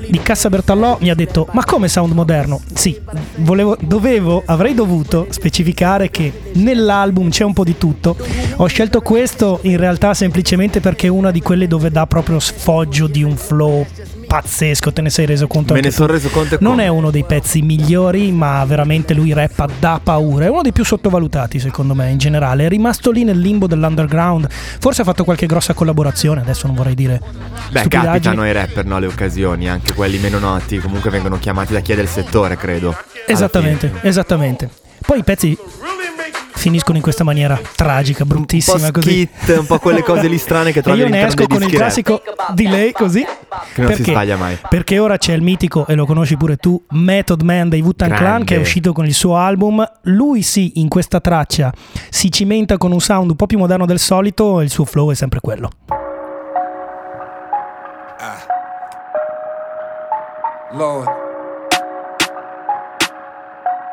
Di 0.09 0.21
Cassa 0.21 0.49
Bertallò, 0.49 0.99
mi 1.01 1.11
ha 1.11 1.15
detto: 1.15 1.49
Ma 1.53 1.65
come 1.65 1.89
sound 1.89 2.13
moderno? 2.13 2.61
Sì, 2.73 2.99
volevo, 3.37 3.77
dovevo, 3.81 4.43
avrei 4.45 4.75
dovuto 4.75 5.27
specificare 5.31 6.11
che 6.11 6.33
nell'album 6.55 7.31
c'è 7.31 7.45
un 7.45 7.53
po' 7.53 7.65
di 7.65 7.77
tutto. 7.79 8.17
Ho 8.57 8.67
scelto 8.67 9.01
questo 9.01 9.59
in 9.63 9.77
realtà 9.77 10.15
semplicemente 10.15 10.81
perché 10.81 11.07
è 11.07 11.11
una 11.11 11.31
di 11.31 11.41
quelle 11.41 11.67
dove 11.67 11.91
dà 11.91 12.07
proprio 12.07 12.39
sfoggio 12.39 13.07
di 13.07 13.23
un 13.23 13.37
flow 13.37 13.87
pazzesco, 14.35 14.93
te 14.93 15.01
ne 15.01 15.11
sei 15.11 15.27
reso 15.27 15.47
conto? 15.47 15.75
Me 15.75 15.81
ne 15.81 15.93
sono 15.93 16.13
reso 16.13 16.29
conto 16.29 16.57
Non 16.59 16.73
come. 16.73 16.85
è 16.85 16.89
uno 16.89 17.13
dei 17.13 17.23
pezzi 17.25 17.63
migliori, 17.63 18.33
ma 18.33 18.65
veramente 18.65 19.15
lui 19.15 19.33
rappa 19.33 19.69
da 19.79 20.01
paura. 20.03 20.47
È 20.47 20.49
uno 20.49 20.63
dei 20.63 20.73
più 20.73 20.85
sottovalutati, 20.85 21.61
secondo 21.61 21.95
me, 21.95 22.11
in 22.11 22.19
generale. 22.19 22.67
È 22.67 22.69
rimasto 22.69 23.13
lì 23.13 23.23
nel 23.23 23.39
limbo 23.39 23.69
dell'underground. 23.69 24.49
Forse 24.51 25.03
ha 25.03 25.05
fatto 25.05 25.23
qualche 25.23 25.47
grossa 25.47 25.73
collaborazione, 25.73 26.41
adesso 26.41 26.67
non 26.67 26.75
vorrei 26.75 26.97
dire. 26.97 27.21
Beh, 27.71 27.87
capitano 27.87 28.43
ai 28.43 28.53
rapper, 28.53 28.85
no, 28.85 28.99
le 28.99 29.07
occasioni, 29.07 29.69
anche 29.69 29.95
quelli 29.95 30.19
meno 30.19 30.41
noti, 30.41 30.79
comunque 30.79 31.11
vengono 31.11 31.39
chiamati 31.39 31.73
da 31.73 31.79
chi 31.79 31.93
è 31.93 31.95
del 31.97 32.09
settore, 32.09 32.57
credo. 32.57 32.97
Esattamente, 33.29 33.93
esattamente. 34.03 34.69
Poi 35.07 35.21
i 35.21 35.23
pezzi 35.23 35.57
finiscono 36.55 36.97
in 36.97 37.03
questa 37.03 37.25
maniera 37.25 37.61
tragica, 37.75 38.23
Un 38.23 38.29
po' 38.29 38.35
bruttissima 38.37 38.91
così. 38.91 39.29
skit, 39.41 39.59
un 39.59 39.67
po' 39.67 39.79
quelle 39.79 40.03
cose 40.03 40.29
lì 40.29 40.39
strane 40.39 40.73
che 40.73 40.81
trovi 40.83 41.01
io 41.01 41.09
ne 41.09 41.27
esco 41.27 41.47
con 41.47 41.63
il 41.63 41.71
classico 41.71 42.23
delay 42.55 42.93
così. 42.93 43.21
Che 43.25 43.81
non 43.83 43.91
si 43.91 43.97
Perché? 43.97 44.13
sbaglia 44.13 44.37
mai. 44.37 44.59
Perché 44.69 44.99
ora 44.99 45.17
c'è 45.19 45.33
il 45.35 45.43
mitico, 45.43 45.87
e 45.87 45.95
lo 45.95 46.07
conosci 46.07 46.37
pure 46.37 46.57
tu, 46.57 46.81
Method 46.91 47.43
Man 47.43 47.69
dei 47.69 47.81
Wu-Tang 47.81 48.15
Clan 48.15 48.45
che 48.45 48.57
è 48.57 48.59
uscito 48.59 48.93
con 48.93 49.05
il 49.07 49.15
suo 49.15 49.37
album. 49.37 49.85
Lui 50.03 50.43
sì, 50.43 50.73
in 50.81 50.89
questa 50.89 51.21
traccia 51.21 51.73
si 52.09 52.31
cimenta 52.31 52.79
con 52.79 52.93
un 52.93 53.01
sound 53.01 53.31
un 53.31 53.37
po' 53.37 53.47
più 53.47 53.59
moderno 53.59 53.85
del 53.87 53.99
solito 53.99 54.61
e 54.61 54.65
il 54.65 54.71
suo 54.71 54.85
flow 54.85 55.11
è 55.11 55.15
sempre 55.15 55.41
quello. 55.41 55.71
Lord. 60.73 61.09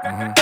Mhm. 0.04 0.34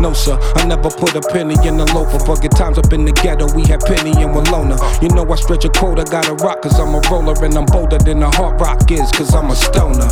No, 0.00 0.12
sir, 0.12 0.38
I 0.54 0.64
never 0.64 0.90
put 0.90 1.14
a 1.16 1.20
penny 1.20 1.56
in 1.66 1.80
a 1.80 1.84
loafer. 1.94 2.18
For 2.20 2.36
good 2.36 2.52
times 2.52 2.78
up 2.78 2.92
in 2.92 3.04
the 3.04 3.12
ghetto, 3.12 3.52
we 3.54 3.62
had 3.66 3.80
penny 3.80 4.12
and 4.22 4.30
Walona. 4.34 4.78
You 5.02 5.08
know 5.10 5.26
I 5.30 5.34
stretch 5.36 5.64
a 5.64 5.68
quota, 5.68 6.04
gotta 6.04 6.34
rock, 6.44 6.62
cause 6.62 6.78
I'm 6.78 6.94
a 6.94 7.00
roller, 7.10 7.34
and 7.44 7.54
I'm 7.54 7.66
bolder 7.66 7.98
than 7.98 8.22
a 8.22 8.30
hard 8.36 8.60
rock 8.60 8.90
is, 8.90 9.10
cause 9.12 9.34
I'm 9.34 9.50
a 9.50 9.56
stoner. 9.56 10.08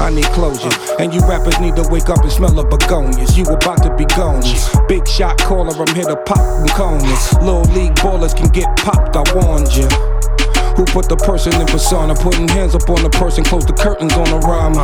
I 0.00 0.10
need 0.10 0.26
closure, 0.34 0.70
and 0.98 1.14
you 1.14 1.20
rappers 1.20 1.60
need 1.60 1.76
to 1.76 1.86
wake 1.90 2.10
up 2.10 2.22
and 2.22 2.32
smell 2.32 2.52
the 2.52 2.64
begonias. 2.64 3.36
You 3.38 3.44
about 3.44 3.82
to 3.84 3.94
be 3.96 4.04
gone. 4.04 4.42
Big 4.88 5.06
shot 5.06 5.38
caller, 5.38 5.74
I'm 5.74 5.94
here 5.94 6.04
to 6.04 6.16
pop 6.16 6.38
them 6.38 6.68
corners. 6.76 7.32
Little 7.38 7.62
league 7.72 7.94
ballers 7.96 8.36
can 8.36 8.48
get 8.48 8.76
popped, 8.76 9.16
I 9.16 9.22
warned 9.34 9.72
you. 9.74 10.19
Who 10.76 10.84
put 10.84 11.08
the 11.08 11.16
person 11.16 11.52
in 11.60 11.66
persona? 11.66 12.14
Putting 12.14 12.48
hands 12.48 12.74
up 12.74 12.88
on 12.88 13.02
the 13.02 13.10
person, 13.10 13.44
close 13.44 13.66
the 13.66 13.72
curtains 13.72 14.12
on 14.14 14.30
the 14.30 14.38
rhyme. 14.38 14.74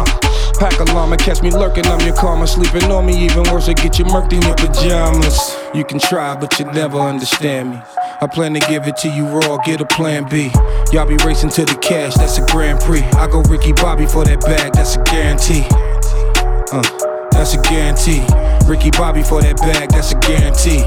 Pack 0.59 0.81
a 0.81 0.85
llama, 0.95 1.17
catch 1.17 1.43
me 1.43 1.51
lurking, 1.51 1.87
I'm 1.87 2.01
your 2.01 2.15
karma. 2.17 2.47
Sleeping 2.47 2.91
on 2.91 3.07
me, 3.07 3.25
even 3.25 3.43
worse, 3.53 3.69
it 3.69 3.77
get 3.77 3.99
you 3.99 4.05
murked 4.07 4.33
in 4.33 4.43
your 4.43 4.57
pajamas. 4.57 5.57
You 5.75 5.85
can 5.85 5.99
try, 5.99 6.35
but 6.35 6.59
you 6.59 6.65
never 6.73 6.99
understand 6.99 7.71
me. 7.71 7.81
I 8.21 8.27
plan 8.27 8.55
to 8.55 8.61
give 8.61 8.87
it 8.87 8.97
to 8.99 9.09
you 9.09 9.27
raw, 9.27 9.59
get 9.59 9.81
a 9.81 9.87
plan 9.87 10.29
B. 10.29 10.51
Y'all 10.93 11.07
be 11.07 11.17
racing 11.25 11.51
to 11.51 11.65
the 11.65 11.77
cash, 11.83 12.15
that's 12.15 12.39
a 12.39 12.47
Grand 12.47 12.81
Prix. 12.81 13.03
I 13.03 13.27
go 13.27 13.43
Ricky 13.43 13.73
Bobby 13.73 14.07
for 14.07 14.25
that 14.25 14.41
bag, 14.41 14.73
that's 14.73 14.97
a 14.97 15.03
guarantee. 15.05 15.67
Uh, 16.73 16.83
that's 17.33 17.55
a 17.55 17.61
guarantee. 17.63 18.25
Ricky 18.67 18.91
Bobby 18.91 19.23
for 19.23 19.43
that 19.43 19.59
bag, 19.59 19.91
that's 19.91 20.13
a 20.13 20.19
guarantee. 20.21 20.83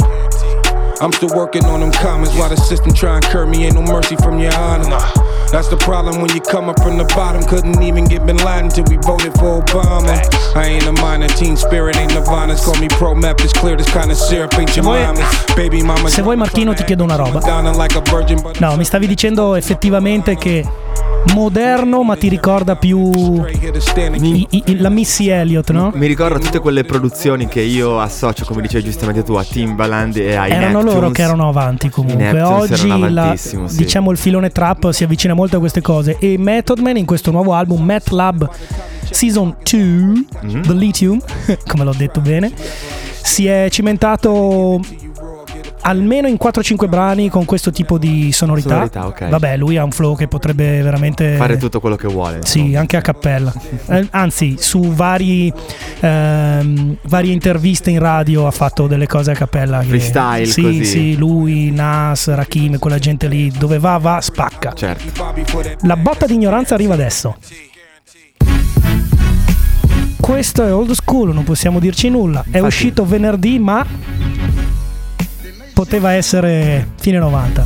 I'm 1.02 1.14
still 1.14 1.30
working 1.30 1.64
on 1.64 1.80
them 1.80 1.92
comments 1.94 2.36
while 2.36 2.50
the 2.50 2.58
system 2.58 2.94
try 2.94 3.16
and 3.16 3.24
curb 3.24 3.48
me. 3.48 3.66
Ain't 3.66 3.76
no 3.76 3.82
mercy 3.82 4.18
from 4.18 4.38
your 4.38 4.54
honor. 4.56 5.29
That's 5.52 5.68
the 5.68 5.78
problem 5.78 6.22
when 6.22 6.30
you 6.36 6.42
come 6.42 6.70
up 6.70 6.80
from 6.82 6.98
the 6.98 7.06
bottom. 7.16 7.44
Couldn't 7.44 7.82
even 7.82 8.06
get 8.06 8.24
Bin 8.26 8.38
Laden 8.38 8.70
till 8.70 8.84
we 8.88 8.98
voted 9.02 9.34
for 9.38 9.62
Obama. 9.64 10.14
I 10.56 10.66
ain't 10.66 10.86
a 10.88 10.92
minor, 11.02 11.28
teen 11.28 11.56
spirit 11.58 11.96
ain't 11.98 12.14
Nirvana's. 12.14 12.62
Call 12.64 12.78
me 12.80 12.88
pro 12.88 13.16
map, 13.16 13.40
it's 13.42 13.54
clear 13.54 13.76
this 13.76 13.90
kind 13.92 14.12
of 14.12 14.18
syrup 14.18 14.54
ain't 14.60 14.76
your 14.76 14.86
mama's. 14.86 15.26
Baby 15.56 15.82
mama. 15.82 16.08
se 16.10 16.22
vuoi, 16.22 16.36
Marchino, 16.38 16.74
ti 16.74 16.84
chiedo 16.84 17.04
una 17.04 17.16
roba. 17.16 17.40
Madonna 17.40 17.72
like 17.72 17.98
a 17.98 18.02
virgin, 18.02 18.40
but 18.42 18.60
No, 18.60 18.76
mi 18.76 18.84
stavi 18.86 19.08
dicendo 19.08 19.56
effettivamente 19.56 20.36
che 20.36 20.64
moderno, 21.34 22.04
ma 22.04 22.16
ti 22.16 22.30
ricorda 22.30 22.76
più 22.76 23.12
stand 23.78 24.24
i- 24.24 24.48
i- 24.50 24.78
la 24.80 24.90
Missy 24.90 25.28
Elliott, 25.28 25.70
no? 25.72 25.92
Mi 25.94 26.08
ricordo 26.08 26.40
tutte 26.40 26.60
quelle 26.60 26.84
produzioni 26.86 27.48
che 27.48 27.60
io 27.62 28.00
associo, 28.00 28.46
come 28.46 28.62
dicevi 28.62 28.84
giustamente 28.86 29.24
tu, 29.24 29.34
a 29.34 29.44
Timbaland 29.44 30.16
e 30.16 30.36
ai 30.36 30.52
Erano 30.52 30.78
Neptunes. 30.78 30.94
loro 30.94 31.10
che 31.12 31.22
erano 31.22 31.50
avanti 31.50 31.90
comunque. 31.90 32.42
Oggi 32.42 33.12
la- 33.12 33.34
sì. 33.36 33.58
diciamo 33.76 34.12
il 34.12 34.18
filone 34.18 34.50
trap 34.50 34.92
si 34.92 35.04
avvicina 35.04 35.34
molto 35.40 35.56
a 35.56 35.60
queste 35.60 35.82
cose. 35.82 36.18
E 36.20 36.38
Method 36.38 36.80
Man 36.80 36.98
in 36.98 37.06
questo 37.06 37.32
nuovo 37.32 37.54
album, 37.54 37.82
Math 37.84 38.10
Lab 38.10 38.50
Season 39.10 39.56
2, 39.64 39.80
Mhm. 39.80 40.62
The 40.64 40.74
Lithium, 40.74 41.20
come 41.66 41.84
l'ho 41.86 41.94
detto 41.96 42.20
bene, 42.20 42.52
si 43.22 43.48
è 43.48 43.68
cimentato 43.70 44.80
almeno 45.90 46.28
in 46.28 46.38
4-5 46.42 46.88
brani 46.88 47.30
con 47.30 47.46
questo 47.46 47.72
tipo 47.72 47.98
di 47.98 48.32
sonorità. 48.32 48.70
Sonorità, 48.70 49.08
ok. 49.08 49.30
Vabbè, 49.30 49.58
lui 49.58 49.78
ha 49.78 49.84
un 49.84 49.92
flow 49.92 50.16
che 50.16 50.28
potrebbe 50.28 50.82
veramente 50.82 51.36
Fare 51.36 51.58
tutto 51.58 51.80
quello 51.80 51.96
che 51.96 52.08
vuole. 52.08 52.40
Sì, 52.44 52.60
insomma. 52.60 52.80
anche 52.80 52.98
a 52.98 53.02
cappella. 53.02 53.52
Eh, 53.88 54.08
anzi, 54.12 54.56
su 54.60 54.80
vari, 54.94 55.52
ehm, 56.00 56.98
varie 57.08 57.34
interviste 57.34 57.90
in 57.90 58.00
radio 58.00 58.46
ha 58.48 58.52
fatto 58.52 58.88
delle 58.88 59.08
cose 59.08 59.32
a 59.32 59.34
cappella. 59.36 59.80
che- 59.80 59.86
Freestyle, 59.88 60.46
Sì, 60.46 60.62
così. 60.62 60.86
sì, 60.86 61.18
lui, 61.18 61.72
Nas, 61.72 62.28
Rakim, 62.34 62.78
quella 62.80 63.00
gente 63.00 63.28
lì, 63.28 63.52
dove 63.58 63.80
va, 63.80 63.98
va, 63.98 64.22
spacca. 64.22 64.74
Certo. 64.74 65.24
La 65.82 65.96
botta 65.98 66.26
di 66.26 66.34
ignoranza 66.36 66.76
arriva 66.76 66.94
adesso. 66.94 67.36
questo 70.20 70.64
è 70.64 70.72
old 70.72 70.92
school, 70.92 71.34
non 71.34 71.44
possiamo 71.44 71.80
dirci 71.80 72.08
nulla. 72.10 72.42
È 72.42 72.46
Infatti- 72.58 72.66
uscito 72.66 73.06
venerdì, 73.06 73.58
ma 73.58 73.84
poteva 75.80 76.12
essere 76.12 76.90
fine 76.98 77.20
90. 77.20 77.66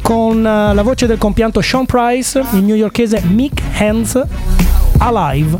Con 0.00 0.46
eh, 0.46 0.72
la 0.72 0.82
voce 0.82 1.06
del 1.08 1.18
compianto 1.18 1.60
Sean 1.60 1.86
Price, 1.86 2.40
il 2.52 2.62
newyorkese 2.62 3.20
Mick 3.24 3.60
Hands, 3.80 4.22
Alive. 4.98 5.58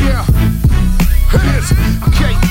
Yeah. 0.00 0.24
Hands. 1.30 1.72
Okay, 2.08 2.43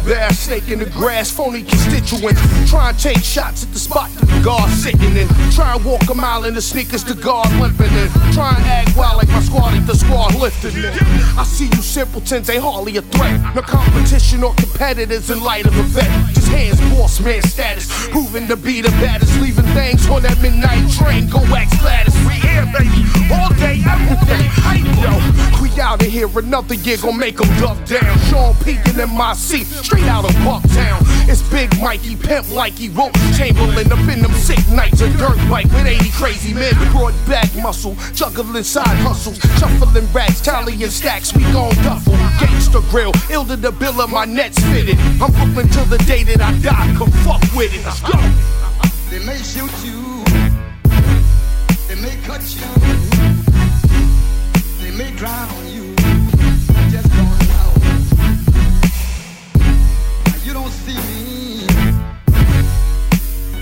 crab 0.00 0.32
snake 0.32 0.68
in 0.68 0.78
the 0.78 0.90
grass, 0.90 1.30
phony 1.30 1.62
constituents. 1.62 2.40
Try 2.70 2.90
and 2.90 2.98
take 2.98 3.18
shots 3.18 3.64
at 3.64 3.72
the 3.72 3.78
spot 3.78 4.10
that 4.10 4.26
the 4.26 4.40
guard 4.44 4.70
sitting 4.70 5.16
in. 5.16 5.28
Try 5.52 5.74
and 5.74 5.84
walk 5.84 6.08
a 6.10 6.14
mile 6.14 6.44
in 6.44 6.54
the 6.54 6.62
sneakers 6.62 7.04
the 7.04 7.14
guard 7.14 7.50
limping 7.60 7.92
in. 7.92 8.08
Try 8.32 8.54
and 8.54 8.64
act 8.66 8.96
wild 8.96 9.16
like 9.18 9.28
my 9.28 9.40
squad 9.40 9.74
ain't 9.74 9.86
the 9.86 9.94
squad 9.94 10.34
lifting 10.34 10.76
in. 10.76 10.92
I 11.38 11.44
see 11.44 11.66
you 11.66 11.82
simpletons 11.82 12.50
ain't 12.50 12.62
hardly 12.62 12.96
a 12.96 13.02
threat. 13.02 13.54
No 13.54 13.62
competition 13.62 14.42
or 14.44 14.54
competitors 14.54 15.30
in 15.30 15.42
light 15.42 15.66
of 15.66 15.76
a 15.76 15.82
vet. 15.82 16.10
Just 16.34 16.48
hands, 16.48 16.80
boss 16.92 17.20
man 17.20 17.42
status. 17.42 17.88
Proving 18.08 18.46
to 18.48 18.56
be 18.56 18.80
the 18.80 18.90
baddest. 19.02 19.40
Leaving 19.40 19.66
things 19.74 20.08
on 20.08 20.22
that 20.22 20.40
midnight 20.42 20.90
train. 20.92 21.28
Go 21.28 21.40
wax 21.50 21.76
Gladys. 21.80 22.14
We 22.26 22.34
here, 22.34 22.66
baby. 22.72 23.04
All 23.32 23.50
day, 23.54 23.80
every 23.86 24.18
day. 24.26 24.48
Yo. 25.00 25.38
We 25.62 25.70
out 25.80 26.02
of 26.02 26.08
here 26.08 26.28
another 26.38 26.74
year, 26.74 26.96
gon' 26.98 27.18
make 27.18 27.36
them 27.36 27.48
duck 27.60 27.78
down. 27.86 28.18
Sean 28.30 28.54
P 28.64 28.78
my 29.18 29.34
MIC, 29.34 29.66
straight 29.88 30.04
out 30.04 30.24
of 30.24 30.32
Bucktown. 30.44 31.00
It's 31.28 31.42
Big 31.48 31.70
Mikey, 31.80 32.14
pimp 32.16 32.50
like 32.52 32.74
he 32.74 32.90
wrote 32.90 33.14
Chamberlain 33.36 33.90
up 33.90 34.06
in 34.12 34.20
them 34.20 34.32
sick 34.32 34.60
nights. 34.68 35.00
A 35.00 35.08
dirt 35.16 35.38
bike 35.48 35.64
with 35.72 35.86
80 35.86 36.10
crazy 36.10 36.52
men. 36.52 36.74
Broad 36.92 37.14
back 37.26 37.48
muscle, 37.56 37.96
juggling 38.12 38.64
side 38.64 38.98
hustles. 38.98 39.38
Shuffling 39.58 40.06
racks, 40.12 40.42
tallying 40.42 40.90
stacks, 40.90 41.34
we 41.34 41.42
gon' 41.54 41.74
duffel. 41.76 42.12
Gangster 42.38 42.82
grill, 42.90 43.12
ill 43.30 43.46
to 43.46 43.56
the 43.56 43.72
bill 43.72 44.00
of 44.02 44.10
my 44.10 44.26
nets 44.26 44.58
fitted. 44.58 44.98
I'm 45.22 45.32
Brooklyn 45.32 45.68
till 45.68 45.86
the 45.86 45.98
day 46.04 46.22
that 46.24 46.40
I 46.40 46.52
die, 46.60 46.94
come 46.98 47.10
fuck 47.24 47.42
with 47.56 47.72
it. 47.72 47.82
Let's 47.84 48.00
go. 48.00 48.18
They 49.08 49.24
may 49.24 49.38
shoot 49.38 49.72
you. 49.88 50.24
They 51.88 51.96
may 51.96 52.16
cut 52.28 52.44
you. 52.54 52.68
They 54.82 54.90
may 54.96 55.10
drown 55.16 55.48
you. 55.62 55.67
Don't 60.68 60.76
see 60.84 60.96
me. 60.96 61.66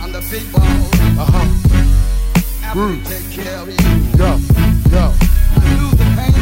I'm 0.03 0.11
the 0.13 0.21
big 0.31 0.51
ball. 0.53 0.63
Uh 1.19 1.27
huh. 1.31 1.47
After 2.65 2.81
Mm. 2.81 3.05
take 3.07 3.31
care 3.31 3.59
of 3.59 3.69
you, 3.69 3.75
Yo, 4.19 4.31
yo. 4.91 5.05
I 5.55 5.59
lose 5.79 5.97
the 6.01 6.07
pain. 6.17 6.35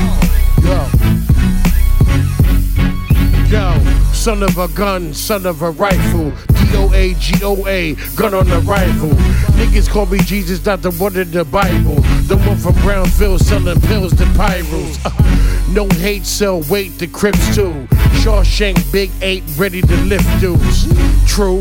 Yo. 0.65 0.79
Yo, 3.53 3.67
son 4.13 4.43
of 4.43 4.57
a 4.59 4.69
gun, 4.69 5.13
son 5.13 5.45
of 5.47 5.61
a 5.63 5.71
rifle. 5.71 6.33
D-O-A, 6.75 7.15
G-O-A, 7.15 7.95
gun 8.17 8.35
on 8.35 8.49
the 8.49 8.59
rifle. 8.59 9.11
Niggas 9.55 9.89
call 9.89 10.07
me 10.07 10.19
Jesus, 10.19 10.67
not 10.67 10.83
the 10.83 10.91
one 10.91 11.17
in 11.17 11.31
the 11.31 11.45
Bible. 11.45 11.95
The 12.27 12.37
one 12.49 12.57
from 12.57 12.75
Brownsville 12.83 13.39
selling 13.39 13.81
pills 13.83 14.13
to 14.17 14.25
pyros. 14.35 14.99
No 15.71 15.89
hate, 15.89 16.25
sell 16.25 16.61
weight 16.71 16.99
to 16.99 17.07
Crips 17.07 17.55
too. 17.55 17.73
Shawshank, 18.23 18.93
Big 18.93 19.11
Eight, 19.23 19.43
ready 19.57 19.81
to 19.81 19.97
lift 20.05 20.29
dudes. 20.41 20.87
True. 21.27 21.59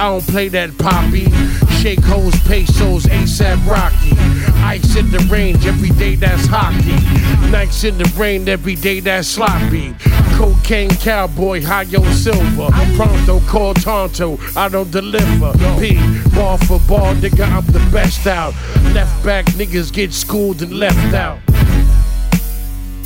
I 0.00 0.04
don't 0.04 0.26
play 0.26 0.48
that 0.48 0.78
poppy. 0.78 1.30
Shake 1.82 2.02
hoes, 2.02 2.34
pesos, 2.48 3.04
ASAP 3.04 3.66
Rocky. 3.66 4.16
Ice 4.64 4.96
in 4.96 5.10
the 5.10 5.18
range, 5.30 5.66
every 5.66 5.90
day 5.90 6.14
that's 6.14 6.46
hockey. 6.46 6.96
Nights 7.50 7.84
in 7.84 7.98
the 7.98 8.10
rain, 8.16 8.48
every 8.48 8.76
day 8.76 9.00
that's 9.00 9.28
sloppy. 9.28 9.94
Cocaine 10.38 10.88
cowboy, 10.88 11.62
high 11.62 11.84
on 11.84 12.10
silver. 12.14 12.70
Pronto, 12.96 13.40
call 13.40 13.74
Tonto, 13.74 14.38
I 14.56 14.70
don't 14.70 14.90
deliver. 14.90 15.52
P, 15.78 15.98
ball 16.34 16.56
for 16.56 16.80
ball, 16.88 17.14
nigga, 17.16 17.46
I'm 17.46 17.66
the 17.66 17.86
best 17.92 18.26
out. 18.26 18.54
Left 18.94 19.22
back 19.22 19.44
niggas 19.48 19.92
get 19.92 20.14
schooled 20.14 20.62
and 20.62 20.72
left 20.72 21.14
out. 21.14 21.40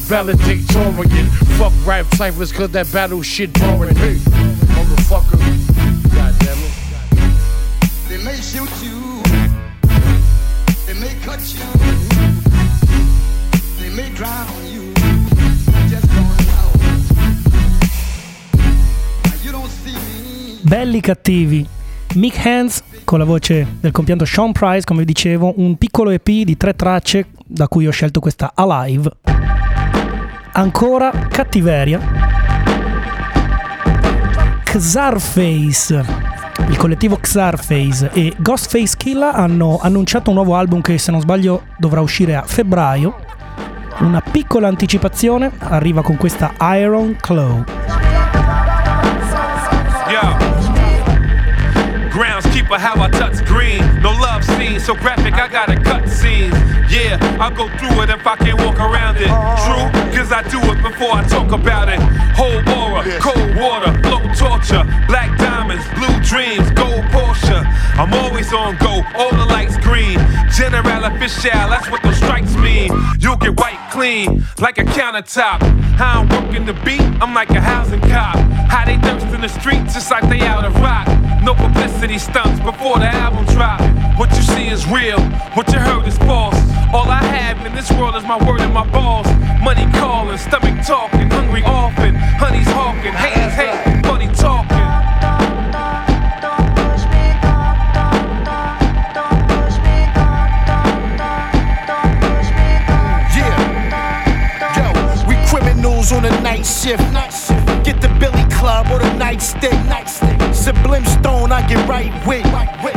Valedictorian, 0.07 1.27
fuck 1.59 1.73
rap 1.85 2.07
ciphers, 2.15 2.53
cause 2.53 2.71
that 2.71 2.93
battle 2.93 3.21
shit 3.23 3.53
boring. 3.55 3.97
Hey, 3.97 4.21
Belli 20.75 21.01
cattivi. 21.01 21.67
Mick 22.15 22.45
Hands 22.45 22.83
con 23.05 23.19
la 23.19 23.25
voce 23.25 23.67
del 23.81 23.93
compianto 23.93 24.25
Sean 24.25 24.53
Price, 24.53 24.85
come 24.85 25.01
vi 25.01 25.05
dicevo, 25.05 25.53
un 25.57 25.77
piccolo 25.77 26.11
EP 26.11 26.27
di 26.27 26.57
tre 26.57 26.75
tracce 26.75 27.27
da 27.47 27.69
cui 27.69 27.87
ho 27.87 27.91
scelto 27.91 28.19
questa 28.19 28.53
Alive. 28.55 29.11
Ancora 30.53 31.11
cattiveria. 31.29 32.01
Xarface, 34.65 36.05
il 36.69 36.77
collettivo 36.77 37.17
Xarface 37.17 38.11
e 38.13 38.33
Ghostface 38.37 38.97
Killa 38.97 39.33
hanno 39.33 39.79
annunciato 39.83 40.31
un 40.31 40.37
nuovo 40.37 40.57
album 40.57 40.81
che 40.81 40.99
se 40.99 41.11
non 41.11 41.21
sbaglio 41.21 41.65
dovrà 41.77 42.01
uscire 42.01 42.37
a 42.37 42.43
febbraio. 42.43 43.17
Una 43.99 44.21
piccola 44.21 44.69
anticipazione 44.69 45.53
arriva 45.59 46.03
con 46.03 46.17
questa 46.17 46.53
Iron 46.77 47.17
Claw. 47.21 47.65
Groundskeeper, 52.15 52.79
how 52.79 52.95
I 53.03 53.11
touch 53.11 53.43
green. 53.43 53.83
No 54.01 54.13
love 54.13 54.45
scene, 54.45 54.79
so 54.79 54.95
graphic, 54.95 55.35
I 55.35 55.49
gotta 55.49 55.75
cut 55.75 56.07
scenes. 56.07 56.55
Yeah, 56.89 57.19
I'll 57.41 57.51
go 57.51 57.67
through 57.77 58.05
it 58.05 58.09
if 58.09 58.25
I 58.25 58.37
can't 58.37 58.61
walk 58.63 58.79
around 58.79 59.17
it. 59.17 59.35
True, 59.67 59.91
cause 60.15 60.31
I 60.31 60.43
do 60.49 60.61
it 60.71 60.81
before 60.81 61.11
I 61.11 61.25
talk 61.27 61.51
about 61.51 61.89
it. 61.89 61.99
Whole 62.39 62.63
aura, 62.71 63.03
cold 63.19 63.57
water, 63.57 63.91
dreams, 66.35 66.69
gold 66.73 67.05
Porsche. 67.15 67.63
I'm 67.95 68.13
always 68.13 68.53
on 68.53 68.77
go, 68.79 69.03
all 69.15 69.31
the 69.31 69.47
lights 69.47 69.79
green. 69.79 70.19
General 70.51 71.05
official, 71.05 71.71
that's 71.71 71.89
what 71.89 72.03
those 72.03 72.17
stripes 72.17 72.57
mean. 72.57 72.91
You'll 73.21 73.37
get 73.37 73.57
white 73.57 73.79
clean, 73.93 74.43
like 74.59 74.79
a 74.79 74.85
countertop. 74.99 75.63
How 75.95 76.23
I'm 76.23 76.29
working 76.29 76.67
the 76.67 76.75
beat, 76.85 77.07
I'm 77.23 77.35
like 77.35 77.51
a 77.51 77.61
housing 77.61 78.01
cop. 78.01 78.37
How 78.67 78.85
they 78.85 78.99
thirst 78.99 79.27
in 79.27 79.43
the 79.43 79.49
streets, 79.49 79.95
just 79.95 80.11
like 80.11 80.29
they 80.29 80.41
out 80.41 80.65
of 80.65 80.75
rock. 80.81 81.07
No 81.45 81.55
publicity 81.55 82.19
stunts 82.19 82.59
before 82.59 82.99
the 82.99 83.07
album 83.07 83.45
drop. 83.55 83.81
What 84.19 84.31
you 84.35 84.43
see 84.43 84.67
is 84.67 84.85
real, 84.89 85.21
what 85.55 85.73
you 85.73 85.79
heard 85.79 86.05
is 86.09 86.19
false. 86.19 86.59
All 86.93 87.09
I 87.09 87.23
have 87.23 87.65
in 87.65 87.75
this 87.77 87.93
world 87.93 88.17
is 88.17 88.25
my 88.25 88.39
word 88.45 88.61
and 88.61 88.75
my 88.75 88.87
balls. 88.91 89.29
Money 89.63 89.87
calling, 90.01 90.39
stomach 90.39 90.85
talking, 90.85 91.31
hungry 91.31 91.63
often. 91.63 92.17
Honey's 92.43 92.67
hawking, 92.73 93.13
haters 93.13 93.55
hate, 93.55 93.94
on 106.13 106.25
a 106.25 106.31
night 106.43 106.67
shift. 106.67 107.01
Night 107.13 107.31
shift. 107.31 107.85
Get 107.85 108.01
the 108.01 108.09
Billy 108.21 108.45
Club 108.51 108.87
or 108.91 108.99
the 108.99 109.11
nightstick. 109.17 109.75
Sublime 110.55 111.05
stone, 111.05 111.53
I 111.53 111.67
get 111.67 111.87
right 111.89 112.13
with. 112.27 112.45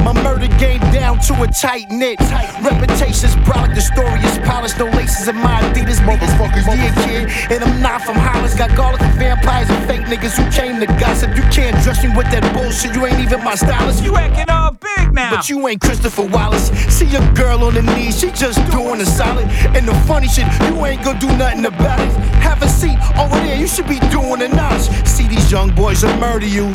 My 0.03 0.13
murder 0.23 0.47
game 0.57 0.79
down 0.91 1.19
to 1.27 1.33
a 1.43 1.47
tight 1.47 1.89
knit. 1.89 2.19
Reputation's 2.61 3.35
brolic, 3.43 3.75
the 3.75 3.81
story 3.81 4.19
is 4.21 4.37
polished. 4.39 4.77
No 4.79 4.85
laces 4.85 5.27
in 5.27 5.35
my 5.35 5.61
Adidas, 5.61 5.99
motherfuckers. 6.07 6.65
Yeah, 6.67 6.93
kid. 7.05 7.51
And 7.51 7.63
I'm 7.63 7.81
not 7.81 8.01
from 8.01 8.15
Hollis. 8.15 8.55
Got 8.55 8.75
garlic 8.75 9.01
and 9.01 9.13
vampires 9.19 9.69
and 9.69 9.87
fake 9.87 10.05
niggas 10.07 10.35
who 10.37 10.49
came 10.51 10.79
to 10.79 10.87
gossip. 10.99 11.35
You 11.35 11.43
can't 11.51 11.75
dress 11.83 12.03
me 12.03 12.09
with 12.15 12.29
that 12.31 12.43
bullshit. 12.53 12.95
You 12.95 13.05
ain't 13.05 13.19
even 13.19 13.43
my 13.43 13.55
stylist. 13.55 14.03
You 14.03 14.15
acting 14.15 14.49
all 14.49 14.71
now. 15.17 15.35
But 15.35 15.49
you 15.49 15.67
ain't 15.67 15.81
Christopher 15.81 16.25
Wallace. 16.25 16.69
See 16.93 17.09
a 17.15 17.33
girl 17.33 17.63
on 17.63 17.73
the 17.73 17.81
knees, 17.81 18.19
she 18.19 18.31
just 18.31 18.59
doing 18.71 19.01
a 19.01 19.05
solid. 19.05 19.47
And 19.75 19.87
the 19.87 19.95
funny 20.05 20.27
shit, 20.27 20.45
you 20.69 20.85
ain't 20.85 21.03
gonna 21.03 21.19
do 21.19 21.27
nothing 21.35 21.65
about 21.65 21.99
it. 21.99 22.11
Have 22.47 22.61
a 22.61 22.69
seat 22.69 22.99
over 23.17 23.35
there, 23.35 23.57
you 23.57 23.67
should 23.67 23.87
be 23.87 23.99
doing 24.11 24.41
a 24.43 24.47
notch. 24.47 24.85
See 25.05 25.27
these 25.27 25.51
young 25.51 25.73
boys 25.73 26.03
will 26.03 26.15
murder 26.17 26.45
you. 26.45 26.65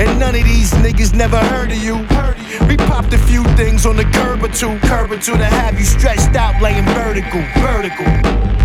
And 0.00 0.20
none 0.20 0.34
of 0.34 0.44
these 0.44 0.70
niggas 0.84 1.14
never 1.14 1.38
heard 1.38 1.72
of 1.72 1.78
you. 1.78 1.96
We 2.68 2.76
popped 2.76 3.12
a 3.14 3.18
few 3.18 3.42
things 3.56 3.86
on 3.86 3.96
the 3.96 4.04
curb 4.04 4.44
or 4.44 4.48
two, 4.48 4.78
curb 4.80 5.10
or 5.10 5.18
two 5.18 5.36
to 5.36 5.44
have 5.44 5.78
you 5.78 5.86
stretched 5.86 6.36
out, 6.36 6.60
laying 6.62 6.84
vertical, 6.84 7.42
vertical. 7.62 8.59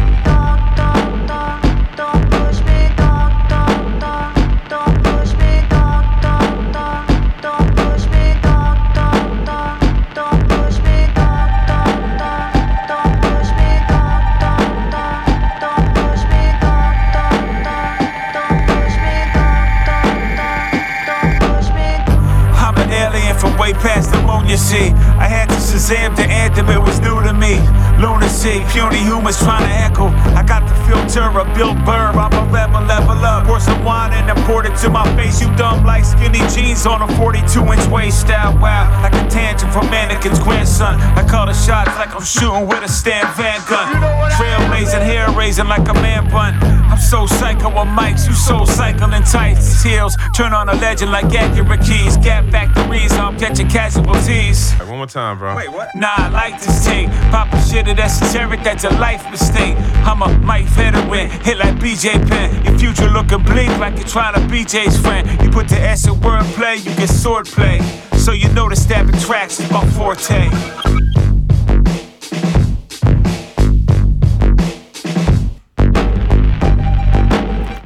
I 24.75 25.27
had 25.27 25.47
to 25.49 25.55
Shazam 25.55 26.15
the 26.15 26.23
anthem, 26.23 26.69
it 26.69 26.79
was 26.79 26.99
new 26.99 27.21
to 27.23 27.33
me. 27.33 27.59
Lunacy, 27.99 28.63
puny 28.71 28.99
humans 29.03 29.37
trying 29.39 29.63
to 29.63 29.73
echo. 29.73 30.07
I 30.35 30.43
got 30.43 30.67
the 30.67 30.75
filter 30.85 31.27
of 31.39 31.47
Bill 31.55 31.73
Burr, 31.85 32.11
I'm 32.15 32.33
a 32.33 32.51
level, 32.51 32.81
level 32.81 33.25
up. 33.25 33.34
Pour 33.55 33.61
some 33.61 33.85
wine 33.85 34.11
and 34.11 34.27
then 34.27 34.35
poured 34.43 34.65
it 34.65 34.75
to 34.83 34.89
my 34.89 35.05
face. 35.15 35.39
You 35.39 35.47
dumb 35.55 35.85
like 35.85 36.03
skinny 36.03 36.43
jeans 36.53 36.85
on 36.85 37.01
a 37.01 37.07
42 37.15 37.63
inch 37.71 37.87
waist 37.87 38.19
style. 38.19 38.51
Wow, 38.59 38.83
like 39.01 39.13
a 39.13 39.29
tangent 39.29 39.71
from 39.71 39.89
Mannequin's 39.89 40.39
grandson. 40.39 40.99
I 41.15 41.25
call 41.25 41.45
the 41.45 41.53
shots 41.53 41.95
like 41.95 42.13
I'm 42.13 42.21
shooting 42.21 42.67
with 42.67 42.83
a 42.83 42.89
Stan 42.89 43.23
Van 43.37 43.61
gun. 43.69 43.95
Trailblazing, 44.35 45.01
hair 45.01 45.31
raising 45.31 45.67
like 45.67 45.87
a 45.87 45.93
man 45.93 46.29
bun. 46.29 46.53
I'm 46.91 46.97
so 46.97 47.27
psycho 47.27 47.69
with 47.69 47.87
mics, 47.95 48.27
you 48.27 48.33
so 48.33 48.65
cycling 48.65 49.23
tights. 49.23 49.81
Heels 49.81 50.17
turn 50.35 50.53
on 50.53 50.67
a 50.67 50.73
legend 50.73 51.13
like 51.13 51.33
accurate 51.33 51.79
keys. 51.79 52.17
Gap 52.17 52.51
factories, 52.51 53.13
I'm 53.13 53.39
catching 53.39 53.69
casualties. 53.69 54.73
One 54.95 54.99
more 54.99 55.07
time, 55.07 55.37
bro. 55.37 55.57
Wait, 55.57 55.69
what? 55.69 55.93
Nah, 55.93 56.13
I 56.15 56.29
like 56.29 56.57
this 56.61 56.85
tape. 56.85 57.09
Papa 57.29 57.59
shit 57.67 57.85
it 57.89 57.99
esoteric, 57.99 58.63
that's 58.63 58.85
a 58.85 58.89
life 58.91 59.29
mistake. 59.29 59.75
I'm 60.07 60.21
a 60.21 60.29
Mike 60.39 60.67
veteran, 60.67 61.29
hit 61.43 61.57
like 61.57 61.75
BJ 61.75 62.13
Penn. 62.29 62.63
Your 62.63 62.79
future 62.79 63.09
looking 63.09 63.43
bleak 63.43 63.67
like 63.77 63.97
you're 63.97 64.07
trying 64.07 64.35
to 64.35 64.47
be 64.47 64.63
Jay's 64.63 64.97
friend. 64.97 65.27
You 65.43 65.49
put 65.49 65.67
the 65.67 65.77
S 65.77 66.07
in 66.07 66.13
wordplay, 66.21 66.77
you 66.77 66.95
get 66.95 67.09
swordplay. 67.09 67.81
So 68.17 68.31
you 68.31 68.47
know 68.53 68.69
the 68.69 68.75
stabbing 68.77 69.19
tracks 69.19 69.59
is 69.59 69.69
my 69.69 69.85
forte. 69.87 70.49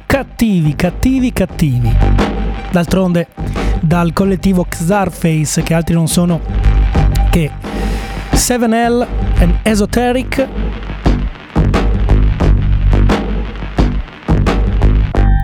Cattivi, 0.06 0.76
cattivi, 0.76 1.32
cattivi. 1.32 1.92
D'altronde, 2.70 3.26
dal 3.80 4.12
collettivo 4.12 4.64
Xarface, 4.64 5.64
che 5.64 5.74
altri 5.74 5.94
non 5.94 6.06
sono 6.06 6.59
che 7.30 7.50
7L 8.32 9.06
and 9.38 9.58
Esoteric, 9.62 10.48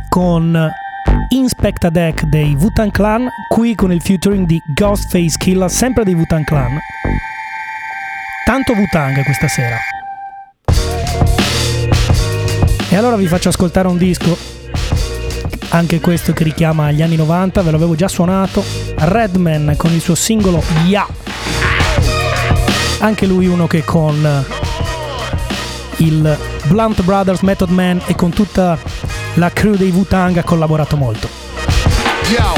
con 0.09 0.69
Inspecta 1.29 1.89
Deck 1.89 2.25
dei 2.25 2.55
Wutan 2.55 2.91
Clan, 2.91 3.29
qui 3.49 3.77
con 3.77 3.93
il 3.93 4.01
featuring 4.01 4.47
di 4.47 4.61
Ghostface 4.75 5.37
Killer, 5.39 5.71
sempre 5.71 6.03
dei 6.03 6.15
Wutan 6.15 6.43
Clan. 6.43 6.77
Tanto 8.45 8.73
Wutang 8.73 9.23
questa 9.23 9.47
sera. 9.47 9.77
E 12.89 12.97
allora 12.97 13.15
vi 13.17 13.27
faccio 13.27 13.49
ascoltare 13.49 13.87
un 13.87 13.99
disco, 13.99 14.37
anche 15.69 16.01
questo 16.01 16.33
che 16.33 16.43
richiama 16.43 16.91
gli 16.91 17.03
anni 17.03 17.17
90, 17.17 17.63
ve 17.63 17.71
l'avevo 17.71 17.95
già 17.95 18.09
suonato, 18.09 18.65
Redman 18.97 19.75
con 19.77 19.93
il 19.93 20.01
suo 20.01 20.17
singolo 20.17 20.61
Ya. 20.87 21.07
Anche 22.99 23.27
lui 23.27 23.47
uno 23.47 23.67
che 23.67 23.85
con 23.85 24.45
il 25.99 26.39
Blunt 26.65 27.03
Brothers 27.03 27.41
Method 27.41 27.71
Man 27.71 28.01
e 28.07 28.15
con 28.15 28.31
tutta 28.31 28.79
la 29.35 29.51
crew 29.51 29.77
dei 29.77 29.91
Wu-Tang 29.91 30.37
ha 30.39 30.43
collaborato 30.43 30.97
molto. 30.97 31.29
Yo, 32.29 32.53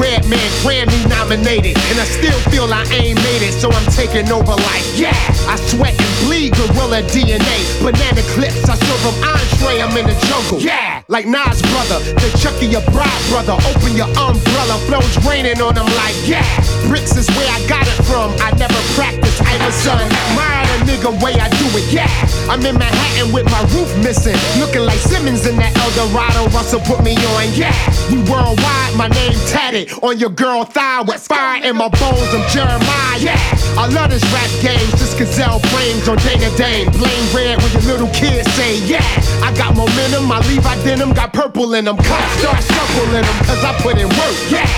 Redman 0.00 0.48
Grammy 0.64 1.00
nominated, 1.08 1.76
and 1.92 2.00
I 2.00 2.04
still 2.04 2.38
feel 2.50 2.66
I 2.72 2.84
ain't 2.92 3.20
made 3.20 3.42
it, 3.44 3.52
so 3.52 3.70
I'm 3.70 3.86
taking 3.92 4.30
over 4.32 4.56
like, 4.56 4.86
yeah. 4.96 5.12
I 5.44 5.56
sweat 5.68 5.92
and 5.92 6.12
bleed 6.24 6.56
gorilla 6.56 7.04
DNA, 7.12 7.58
banana 7.84 8.22
clips, 8.32 8.64
I 8.68 8.76
serve 8.80 9.02
them 9.04 9.16
entree, 9.22 9.82
I'm 9.84 9.92
in 9.96 10.06
the 10.08 10.16
jungle, 10.26 10.60
yeah. 10.60 11.02
Like 11.08 11.26
Nas 11.26 11.60
brother, 11.68 12.00
the 12.16 12.28
Chucky 12.40 12.66
your 12.66 12.84
bride 12.88 13.22
brother, 13.28 13.52
open 13.68 13.92
your 13.92 14.08
umbrella, 14.16 14.80
flows 14.88 15.12
raining 15.28 15.60
on 15.60 15.74
them 15.76 15.86
like, 16.00 16.16
yeah. 16.24 16.46
Bricks 16.88 17.16
is 17.16 17.28
where 17.36 17.50
I 17.52 17.60
got 17.68 17.84
it 17.84 17.98
from, 18.08 18.32
I 18.40 18.56
never 18.56 18.80
practiced, 18.96 19.42
I'm 19.44 19.60
a 19.68 19.72
son. 19.72 20.00
Admire 20.00 20.64
the 20.72 20.78
nigga 20.88 21.12
way 21.20 21.36
I 21.36 21.51
it, 21.76 21.86
yeah. 21.92 22.08
I'm 22.48 22.60
in 22.64 22.76
Manhattan 22.76 23.32
with 23.32 23.46
my 23.46 23.62
roof 23.72 23.88
missing, 24.04 24.36
looking 24.60 24.82
like 24.82 24.98
Simmons 24.98 25.46
in 25.46 25.56
that 25.56 25.72
Eldorado, 25.78 26.50
Russell 26.52 26.80
put 26.84 27.02
me 27.02 27.16
on, 27.36 27.48
yeah. 27.54 27.72
We 28.10 28.20
worldwide, 28.28 28.94
my 28.96 29.08
name 29.08 29.36
tatted 29.48 29.92
on 30.02 30.18
your 30.18 30.30
girl 30.30 30.64
thigh 30.64 31.02
with 31.02 31.20
fire 31.20 31.62
in 31.64 31.76
my 31.76 31.88
bones, 31.88 32.28
I'm 32.34 32.44
Jeremiah, 32.52 33.18
yeah. 33.18 33.40
I 33.78 33.88
love 33.88 34.10
this 34.10 34.24
rap 34.32 34.50
game, 34.60 34.84
just 35.00 35.16
gazelle 35.18 35.60
frames 35.72 36.08
on 36.08 36.18
Dana 36.20 36.50
Dane. 36.56 36.90
Blame 36.92 37.26
red 37.32 37.56
when 37.62 37.70
your 37.72 37.86
little 37.88 38.12
kids 38.12 38.50
say, 38.52 38.78
yeah. 38.84 39.04
I 39.40 39.54
got 39.56 39.76
momentum, 39.76 40.28
my 40.28 40.40
Levi 40.48 40.76
denim 40.84 41.12
got 41.12 41.32
purple 41.32 41.74
in 41.74 41.86
them. 41.86 41.96
Cops 41.96 42.32
start 42.40 42.60
circling 42.62 43.24
them, 43.24 43.38
cause 43.48 43.62
I 43.64 43.72
put 43.80 43.96
in 43.96 44.08
work, 44.08 44.36
yeah. 44.50 44.68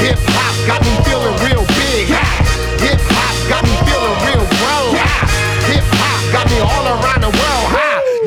Hip 0.00 0.18
hop 0.32 0.54
got 0.66 0.80
me 0.86 0.92
feeling 1.04 1.36
real 1.44 1.64
big, 1.76 2.08
yeah. 2.08 2.24
Hip 2.80 3.00
hop 3.12 3.17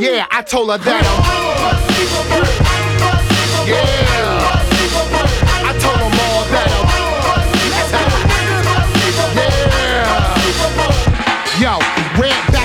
Yeah, 0.01 0.25
I 0.31 0.41
told 0.41 0.71
her 0.71 0.79
that 0.79 1.05
I'm. 1.05 1.21
Yeah. 3.67 4.60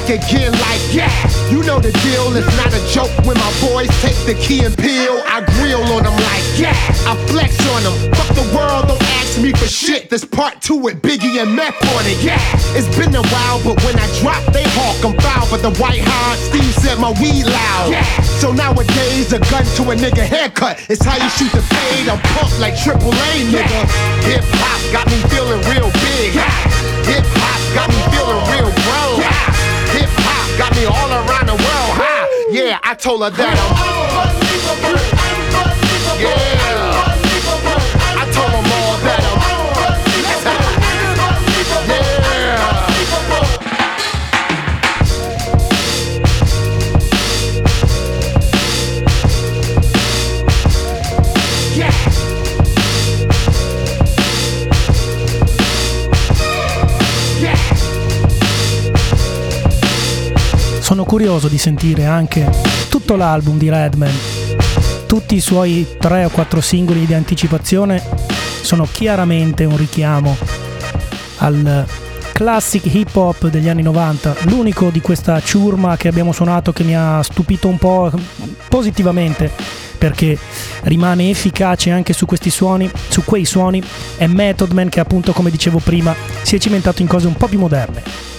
Back 0.07 0.25
again 0.25 0.53
like 0.53 0.83
yeah. 0.93 1.11
You 1.51 1.63
know 1.63 1.79
the 1.79 1.93
deal, 2.03 2.35
it's 2.37 2.47
not 2.57 2.73
a 2.75 2.83
joke 2.93 3.11
when 3.27 3.37
my 3.39 3.53
boys 3.61 3.89
take 4.03 4.17
the 4.27 4.35
key 4.35 4.65
and 4.65 4.77
peel. 4.77 5.23
I 5.27 5.45
grill 5.59 5.83
on 5.95 6.03
them 6.05 6.15
like 6.15 6.45
yeah. 6.59 6.75
I 7.07 7.15
flex 7.29 7.55
on 7.75 7.83
them. 7.83 7.95
Fuck 8.15 8.35
the 8.35 8.47
world, 8.55 8.89
don't 8.89 9.03
ask 9.19 9.41
me 9.41 9.53
for 9.53 9.67
shit. 9.67 10.11
This 10.11 10.25
part 10.25 10.61
two 10.61 10.77
with 10.77 11.03
Biggie 11.03 11.41
and 11.43 11.55
Meth 11.55 11.81
on 11.95 12.05
it, 12.07 12.23
yeah. 12.23 12.39
It's 12.75 12.91
been 12.97 13.15
a 13.15 13.23
while, 13.23 13.63
but 13.65 13.83
when 13.85 13.99
I 13.99 14.07
drop, 14.21 14.43
they 14.53 14.65
hawk. 14.75 15.05
I'm 15.05 15.17
foul, 15.19 15.47
but 15.51 15.63
the 15.63 15.75
white 15.81 16.03
hard 16.03 16.39
Steve 16.39 16.75
said 16.75 16.99
my 16.99 17.11
weed 17.21 17.47
loud. 17.47 17.91
Yeah. 17.91 18.05
So 18.43 18.53
nowadays, 18.53 19.33
a 19.33 19.39
gun 19.51 19.65
to 19.77 19.83
a 19.91 19.95
nigga 19.95 20.25
haircut. 20.25 20.83
It's 20.89 21.05
how 21.05 21.17
you 21.17 21.31
shoot 21.31 21.51
the 21.53 21.63
fade. 21.63 22.09
I'm 22.09 22.21
pumped 22.35 22.59
like 22.59 22.77
Triple 22.79 23.13
A, 23.13 23.33
nigga. 23.47 23.81
Hip 24.27 24.45
hop 24.63 24.81
got 24.93 25.07
me 25.07 25.19
feeling 25.31 25.63
real 25.71 25.91
big. 26.03 26.35
Hip 27.07 27.27
hop 27.39 27.61
got 27.75 27.89
me 27.91 28.01
feeling 28.11 28.41
real 28.51 28.56
Yeah, 32.49 32.78
I 32.82 32.94
told 32.94 33.22
her 33.22 33.30
that 33.30 33.57
Yeah. 36.20 36.56
Curioso 61.07 61.47
di 61.47 61.57
sentire 61.57 62.05
anche 62.05 62.51
tutto 62.91 63.15
l'album 63.15 63.57
di 63.57 63.71
Redman. 63.71 64.13
Tutti 65.07 65.37
i 65.37 65.41
suoi 65.41 65.87
tre 65.99 66.25
o 66.25 66.31
quattro 66.31 66.61
singoli 66.61 67.07
di 67.07 67.15
anticipazione 67.15 68.03
sono 68.61 68.89
chiaramente 68.91 69.65
un 69.65 69.77
richiamo 69.77 70.37
al 71.39 71.87
classic 72.33 72.93
hip 72.93 73.15
hop 73.15 73.47
degli 73.47 73.69
anni 73.69 73.83
90. 73.83 74.35
L'unico 74.49 74.91
di 74.91 75.01
questa 75.01 75.41
ciurma 75.41 75.97
che 75.97 76.09
abbiamo 76.09 76.33
suonato 76.33 76.73
che 76.73 76.83
mi 76.83 76.97
ha 76.97 77.23
stupito 77.23 77.69
un 77.69 77.79
po' 77.79 78.11
positivamente 78.69 79.51
perché 79.97 80.37
rimane 80.83 81.31
efficace 81.31 81.91
anche 81.91 82.13
su 82.13 82.27
questi 82.27 82.51
suoni, 82.51 82.91
su 83.09 83.23
quei 83.25 83.45
suoni, 83.45 83.81
è 84.17 84.27
Method 84.27 84.73
Man 84.73 84.89
che 84.89 85.01
appunto 85.01 85.33
come 85.33 85.51
dicevo 85.51 85.79
prima 85.79 86.15
si 86.43 86.57
è 86.57 86.59
cimentato 86.59 87.01
in 87.01 87.09
cose 87.09 87.29
un 87.29 87.35
po' 87.35 87.47
più 87.47 87.61
moderne. 87.61 88.36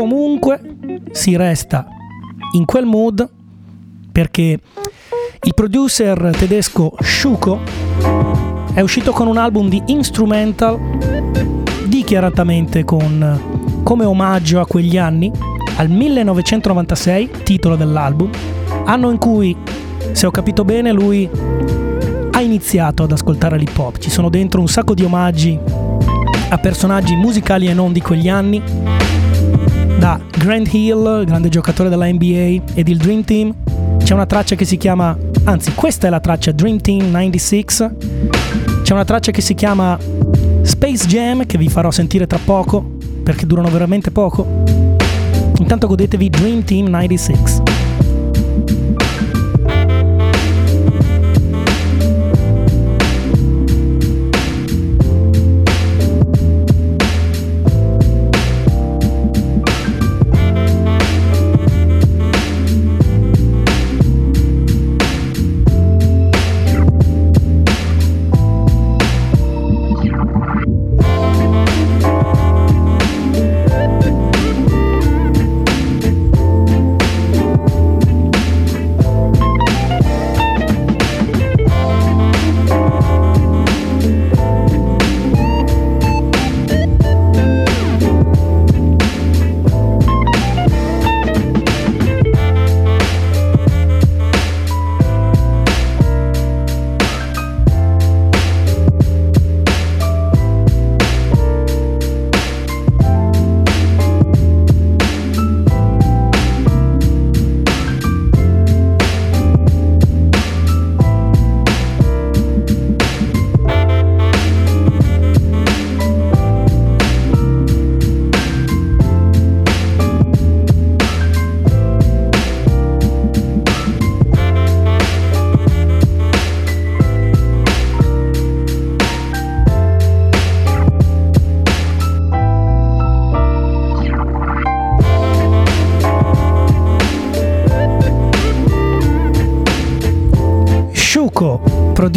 Comunque 0.00 0.58
si 1.12 1.36
resta 1.36 1.86
in 2.52 2.64
quel 2.64 2.86
mood 2.86 3.28
perché 4.10 4.58
il 5.42 5.54
producer 5.54 6.32
tedesco 6.38 6.94
Schuko 6.98 7.60
è 8.72 8.80
uscito 8.80 9.12
con 9.12 9.26
un 9.26 9.36
album 9.36 9.68
di 9.68 9.82
instrumental 9.88 10.80
dichiaratamente 11.84 12.82
con 12.82 13.82
come 13.82 14.06
omaggio 14.06 14.58
a 14.58 14.66
quegli 14.66 14.96
anni 14.96 15.30
al 15.76 15.90
1996 15.90 17.30
titolo 17.42 17.76
dell'album 17.76 18.30
anno 18.86 19.10
in 19.10 19.18
cui 19.18 19.54
se 20.12 20.26
ho 20.26 20.30
capito 20.30 20.64
bene 20.64 20.92
lui 20.92 21.28
ha 22.30 22.40
iniziato 22.40 23.02
ad 23.02 23.12
ascoltare 23.12 23.58
l'hip 23.58 23.76
hop. 23.76 23.98
Ci 23.98 24.08
sono 24.08 24.30
dentro 24.30 24.62
un 24.62 24.68
sacco 24.68 24.94
di 24.94 25.04
omaggi 25.04 25.58
a 26.48 26.56
personaggi 26.56 27.14
musicali 27.16 27.68
e 27.68 27.74
non 27.74 27.92
di 27.92 28.00
quegli 28.00 28.30
anni 28.30 28.62
da 30.00 30.18
Grant 30.34 30.72
Hill, 30.72 31.24
grande 31.26 31.50
giocatore 31.50 31.90
della 31.90 32.06
NBA, 32.06 32.72
ed 32.72 32.88
il 32.88 32.96
Dream 32.96 33.22
Team. 33.22 33.54
C'è 34.02 34.14
una 34.14 34.24
traccia 34.24 34.56
che 34.56 34.64
si 34.64 34.78
chiama, 34.78 35.14
anzi 35.44 35.74
questa 35.74 36.06
è 36.06 36.10
la 36.10 36.20
traccia 36.20 36.52
Dream 36.52 36.80
Team 36.80 37.10
96, 37.10 37.64
C'è 38.82 38.94
una 38.94 39.04
traccia 39.04 39.30
che 39.30 39.42
si 39.42 39.52
chiama 39.52 39.98
Space 40.62 41.06
Jam 41.06 41.44
che 41.44 41.58
vi 41.58 41.68
farò 41.68 41.90
sentire 41.90 42.26
tra 42.26 42.38
poco 42.42 42.96
perché 43.22 43.44
durano 43.44 43.68
veramente 43.68 44.10
poco. 44.10 44.46
Intanto 45.58 45.86
godetevi 45.86 46.30
Dream 46.30 46.64
Team 46.64 46.86
96. 46.86 47.89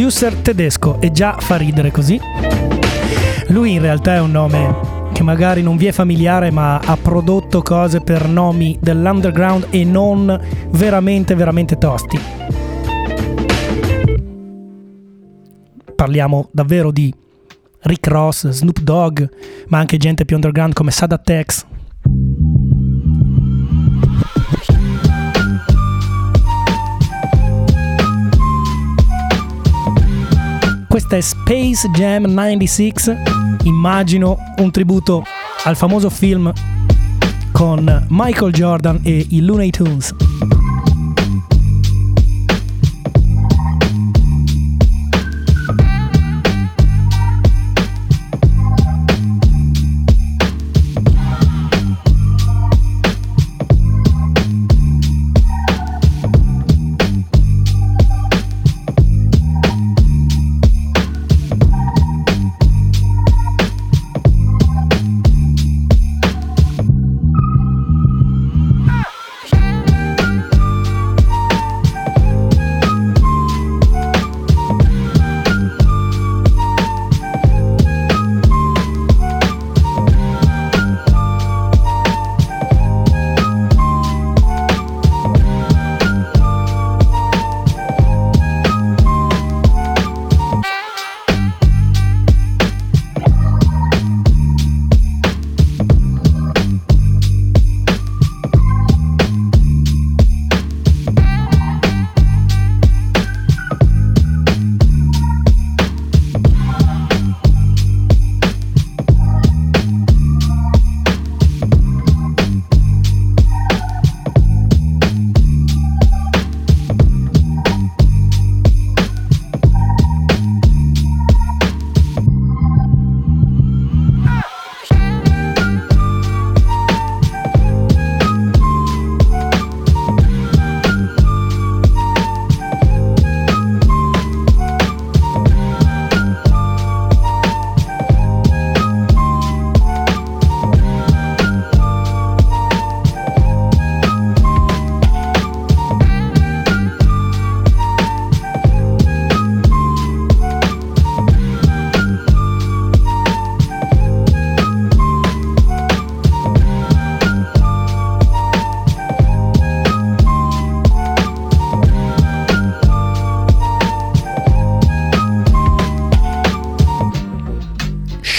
Producer 0.03 0.35
tedesco 0.35 0.99
e 0.99 1.13
già 1.13 1.37
fa 1.39 1.55
ridere 1.55 1.89
così. 1.89 2.19
Lui 3.47 3.71
in 3.71 3.79
realtà 3.79 4.15
è 4.15 4.19
un 4.19 4.31
nome 4.31 5.11
che 5.13 5.23
magari 5.23 5.61
non 5.61 5.77
vi 5.77 5.85
è 5.85 5.93
familiare 5.93 6.51
ma 6.51 6.77
ha 6.77 6.97
prodotto 6.97 7.61
cose 7.61 8.01
per 8.01 8.27
nomi 8.27 8.77
dell'underground 8.81 9.67
e 9.69 9.85
non 9.85 10.37
veramente 10.71 11.35
veramente 11.35 11.77
tosti. 11.77 12.19
Parliamo 15.95 16.49
davvero 16.51 16.91
di 16.91 17.13
Rick 17.83 18.07
Ross, 18.07 18.49
Snoop 18.49 18.81
Dogg, 18.81 19.23
ma 19.67 19.77
anche 19.77 19.95
gente 19.95 20.25
più 20.25 20.35
underground 20.35 20.73
come 20.73 20.91
Sada 20.91 21.17
Tex. 21.17 21.65
Questa 31.13 31.37
è 31.37 31.45
Space 31.45 31.89
Jam 31.89 32.25
96, 32.25 32.93
immagino 33.65 34.35
un 34.57 34.71
tributo 34.71 35.23
al 35.65 35.75
famoso 35.75 36.09
film 36.09 36.51
con 37.51 38.07
Michael 38.09 38.51
Jordan 38.51 38.99
e 39.03 39.27
i 39.29 39.41
Looney 39.41 39.69
Tunes. 39.69 40.22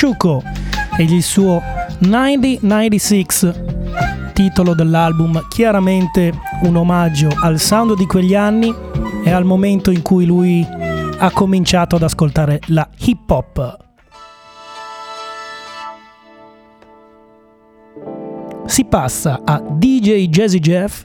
Shuko 0.04 0.42
ed 0.98 1.08
il 1.08 1.22
suo 1.22 1.62
9096 2.00 3.26
titolo 4.34 4.74
dell'album 4.74 5.46
chiaramente 5.48 6.30
un 6.64 6.76
omaggio 6.76 7.30
al 7.40 7.58
sound 7.58 7.96
di 7.96 8.04
quegli 8.04 8.34
anni 8.34 8.70
e 9.24 9.30
al 9.30 9.46
momento 9.46 9.90
in 9.90 10.02
cui 10.02 10.26
lui 10.26 10.62
ha 11.16 11.30
cominciato 11.30 11.96
ad 11.96 12.02
ascoltare 12.02 12.60
la 12.66 12.86
hip 12.98 13.30
hop. 13.30 13.76
Si 18.66 18.84
passa 18.84 19.40
a 19.42 19.58
DJ 19.58 20.26
Jazzy 20.26 20.58
Jeff, 20.58 21.04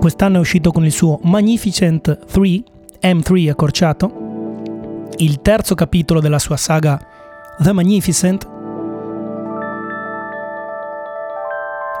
quest'anno 0.00 0.38
è 0.38 0.40
uscito 0.40 0.72
con 0.72 0.84
il 0.84 0.90
suo 0.90 1.20
Magnificent 1.22 2.26
3, 2.26 2.62
M3 3.02 3.50
accorciato, 3.50 5.04
il 5.18 5.40
terzo 5.42 5.76
capitolo 5.76 6.18
della 6.18 6.40
sua 6.40 6.56
saga 6.56 7.14
The 7.58 7.72
Magnificent. 7.72 8.46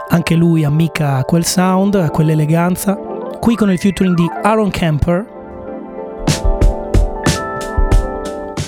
Anche 0.08 0.34
lui 0.34 0.64
ammicca 0.64 1.24
quel 1.24 1.46
sound, 1.46 2.10
quell'eleganza. 2.10 2.94
Qui 2.94 3.54
con 3.54 3.70
il 3.70 3.78
featuring 3.78 4.14
di 4.14 4.26
Aaron 4.42 4.70
Camper. 4.70 5.26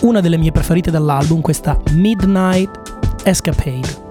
Una 0.01 0.21
delle 0.21 0.39
mie 0.39 0.51
preferite 0.51 0.91
dall'album, 0.91 1.43
questa 1.43 1.77
Midnight 1.93 2.71
Escapade. 3.23 4.08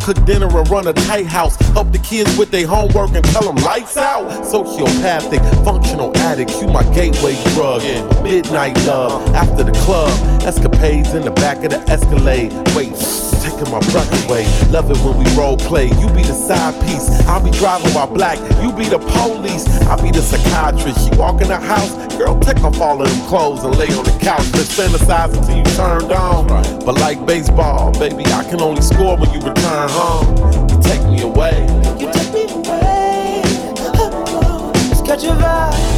cook 0.00 0.24
dinner 0.24 0.50
or 0.52 0.62
run 0.64 0.86
a 0.88 0.92
tight 0.92 1.26
house 1.26 1.56
kids 2.10 2.36
with 2.36 2.50
their 2.50 2.66
homework 2.66 3.14
and 3.14 3.24
tell 3.26 3.44
them 3.44 3.54
lights 3.64 3.96
out. 3.96 4.28
Sociopathic, 4.42 5.38
functional 5.64 6.10
addict, 6.18 6.50
you 6.60 6.66
my 6.66 6.82
gateway 6.92 7.40
drug. 7.54 7.82
Midnight 8.24 8.76
love, 8.84 9.22
after 9.32 9.62
the 9.62 9.70
club, 9.86 10.10
escapades 10.42 11.14
in 11.14 11.22
the 11.22 11.30
back 11.30 11.62
of 11.62 11.70
the 11.70 11.78
Escalade. 11.88 12.50
Wait, 12.74 12.98
taking 13.46 13.70
my 13.70 13.78
breath 13.94 14.10
away. 14.26 14.42
Love 14.70 14.90
it 14.90 14.98
when 15.06 15.16
we 15.22 15.24
role 15.38 15.56
play. 15.56 15.86
You 15.86 16.08
be 16.08 16.26
the 16.26 16.34
side 16.34 16.74
piece, 16.82 17.08
I'll 17.28 17.44
be 17.44 17.52
driving 17.52 17.94
my 17.94 18.06
black. 18.06 18.38
You 18.60 18.72
be 18.72 18.90
the 18.90 18.98
police, 18.98 19.68
I'll 19.86 20.02
be 20.02 20.10
the 20.10 20.20
psychiatrist. 20.20 21.12
You 21.12 21.16
walk 21.16 21.40
in 21.40 21.46
the 21.46 21.60
house, 21.60 21.94
girl, 22.18 22.40
take 22.40 22.58
off 22.64 22.80
all 22.80 23.00
of 23.00 23.08
them 23.08 23.28
clothes 23.28 23.62
and 23.62 23.76
lay 23.78 23.86
on 23.94 24.02
the 24.02 24.18
couch. 24.20 24.50
Let's 24.58 24.74
fantasize 24.76 25.30
until 25.38 25.58
you 25.58 25.64
turned 25.78 26.10
on. 26.10 26.48
But 26.84 26.98
like 26.98 27.24
baseball, 27.24 27.92
baby, 27.92 28.26
I 28.34 28.42
can 28.50 28.60
only 28.60 28.82
score 28.82 29.16
when 29.16 29.30
you 29.30 29.38
return 29.38 29.88
home. 29.90 30.80
Take 30.82 31.02
away. 31.22 31.66
You 31.98 32.12
took 32.12 32.32
me 32.32 32.44
away. 32.50 33.42
Oh, 33.94 34.24
oh, 34.26 35.02
catch 35.06 35.24
your 35.24 35.34
vibe. 35.34 35.89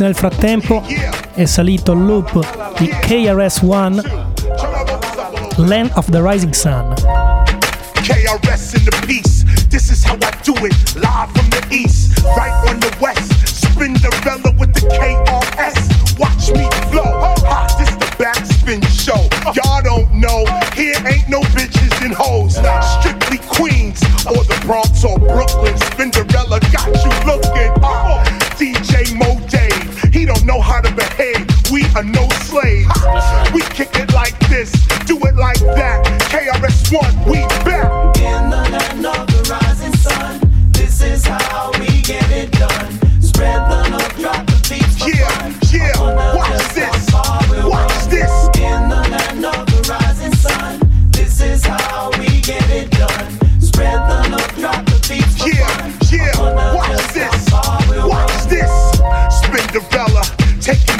Remix 0.00 0.02
nel 0.02 0.14
frattempo 0.14 0.82
è 1.34 1.44
salito 1.44 1.92
il 1.92 2.04
loop 2.04 2.78
di 2.78 2.88
KRS-One 2.88 4.02
Land 5.56 5.90
of 5.94 6.08
the 6.10 6.20
Rising 6.20 6.52
Sun. 6.52 6.94
KRS 8.02 8.74
in 8.74 8.84
the 8.84 8.96
peace, 9.06 9.44
this 9.68 9.90
is 9.90 10.02
how 10.02 10.16
I 10.16 10.30
do 10.42 10.54
it, 10.64 10.74
live 10.96 11.30
from 11.32 11.48
the 11.50 11.62
east, 11.70 12.18
right 12.36 12.52
on 12.68 12.80
the 12.80 12.92
west. 12.98 13.30
Spinderella 13.44 14.56
with 14.58 14.72
the 14.72 14.88
KRS, 14.88 16.18
watch 16.18 16.50
me 16.52 16.68
flow. 16.90 17.36
Hot, 17.44 17.76
this 17.78 17.90
the 17.96 18.06
backspin 18.16 18.82
show. 18.88 19.28
Y'all 19.52 19.82
don't 19.82 20.12
know, 20.14 20.44
here 20.74 20.96
ain't 21.06 21.28
no 21.28 21.40
bitches 21.52 21.92
and 22.04 22.14
hoes. 22.14 22.56
Strictly 23.00 23.38
Queens 23.48 24.02
or 24.26 24.44
the 24.44 24.58
Bronx 24.64 25.04
or 25.04 25.18
Brooklyn. 25.18 25.74
Spinderella 25.92 26.29
are 32.00 32.04
no 32.04 32.26
slaves. 32.48 32.88
We 33.52 33.60
kick 33.60 33.90
it 33.96 34.12
like 34.14 34.38
this, 34.48 34.72
do 35.04 35.18
it 35.18 35.36
like 35.36 35.58
that. 35.76 36.00
KRS1, 36.32 37.26
we 37.28 37.40
back. 37.64 38.16
In 38.16 38.48
the 38.48 38.62
land 38.72 39.04
of 39.04 39.26
the 39.26 39.40
rising 39.50 39.92
sun, 39.96 40.40
this 40.72 41.02
is 41.02 41.26
how 41.26 41.70
we 41.78 42.00
get 42.00 42.30
it 42.30 42.52
done. 42.52 42.90
Spread 43.20 43.60
the 43.68 43.78
love, 43.92 44.16
drop 44.18 44.46
the 44.46 44.56
beats 44.70 44.96
Yeah, 45.06 45.28
fun. 45.28 45.54
yeah, 45.72 46.34
watch 46.36 46.64
this, 46.72 47.12
watch 47.68 48.06
this. 48.08 48.32
In 48.56 48.88
the 48.88 49.02
land 49.12 49.44
of 49.44 49.66
the 49.66 49.80
rising 49.90 50.34
sun, 50.34 50.80
this 51.12 51.40
is 51.42 51.64
how 51.66 52.10
we 52.18 52.40
get 52.40 52.64
it 52.70 52.90
done. 52.92 53.28
Spread 53.60 54.00
the 54.08 54.18
love, 54.32 54.52
drop 54.56 54.84
the 54.86 54.98
beats 55.08 55.36
Yeah, 55.44 55.68
fun. 55.68 55.92
yeah, 56.12 56.74
watch 56.74 57.12
this, 57.12 57.52
watch 58.08 58.44
this. 58.48 58.72
Spinderella, 59.40 60.24
taking 60.62 60.99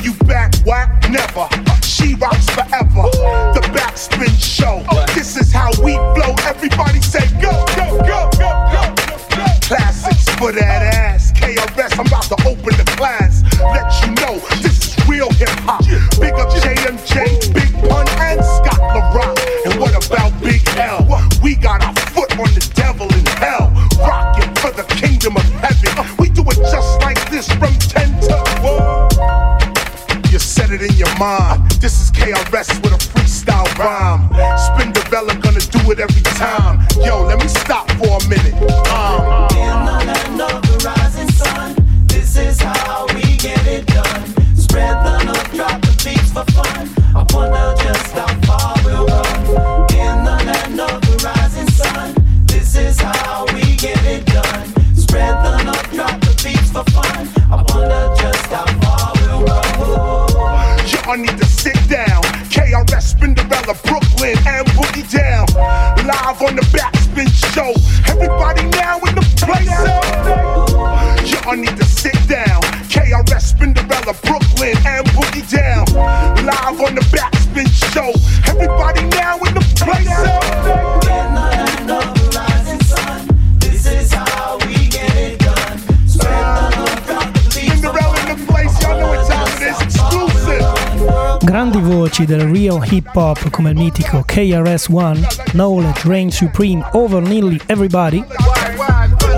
voci 92.10 92.24
del 92.24 92.40
real 92.40 92.84
hip 92.90 93.14
hop 93.14 93.50
come 93.50 93.70
il 93.70 93.76
mitico 93.76 94.24
KRS-One, 94.26 95.20
Knowledge 95.52 96.08
Reign 96.08 96.28
Supreme 96.28 96.84
Over 96.92 97.22
Nearly 97.22 97.56
Everybody, 97.66 98.24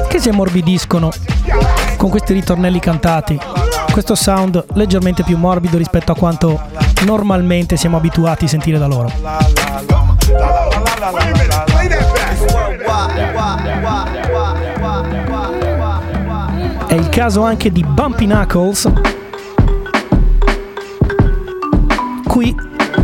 che 0.08 0.18
si 0.18 0.30
ammorbidiscono 0.30 1.12
con 1.98 2.08
questi 2.08 2.32
ritornelli 2.32 2.80
cantati, 2.80 3.38
questo 3.90 4.14
sound 4.14 4.64
leggermente 4.72 5.22
più 5.22 5.36
morbido 5.36 5.76
rispetto 5.76 6.12
a 6.12 6.14
quanto 6.14 6.58
normalmente 7.04 7.76
siamo 7.76 7.98
abituati 7.98 8.46
a 8.46 8.48
sentire 8.48 8.78
da 8.78 8.86
loro. 8.86 9.12
È 16.86 16.94
il 16.94 17.08
caso 17.10 17.42
anche 17.42 17.70
di 17.70 17.84
Bumpy 17.84 18.24
Knuckles, 18.24 18.90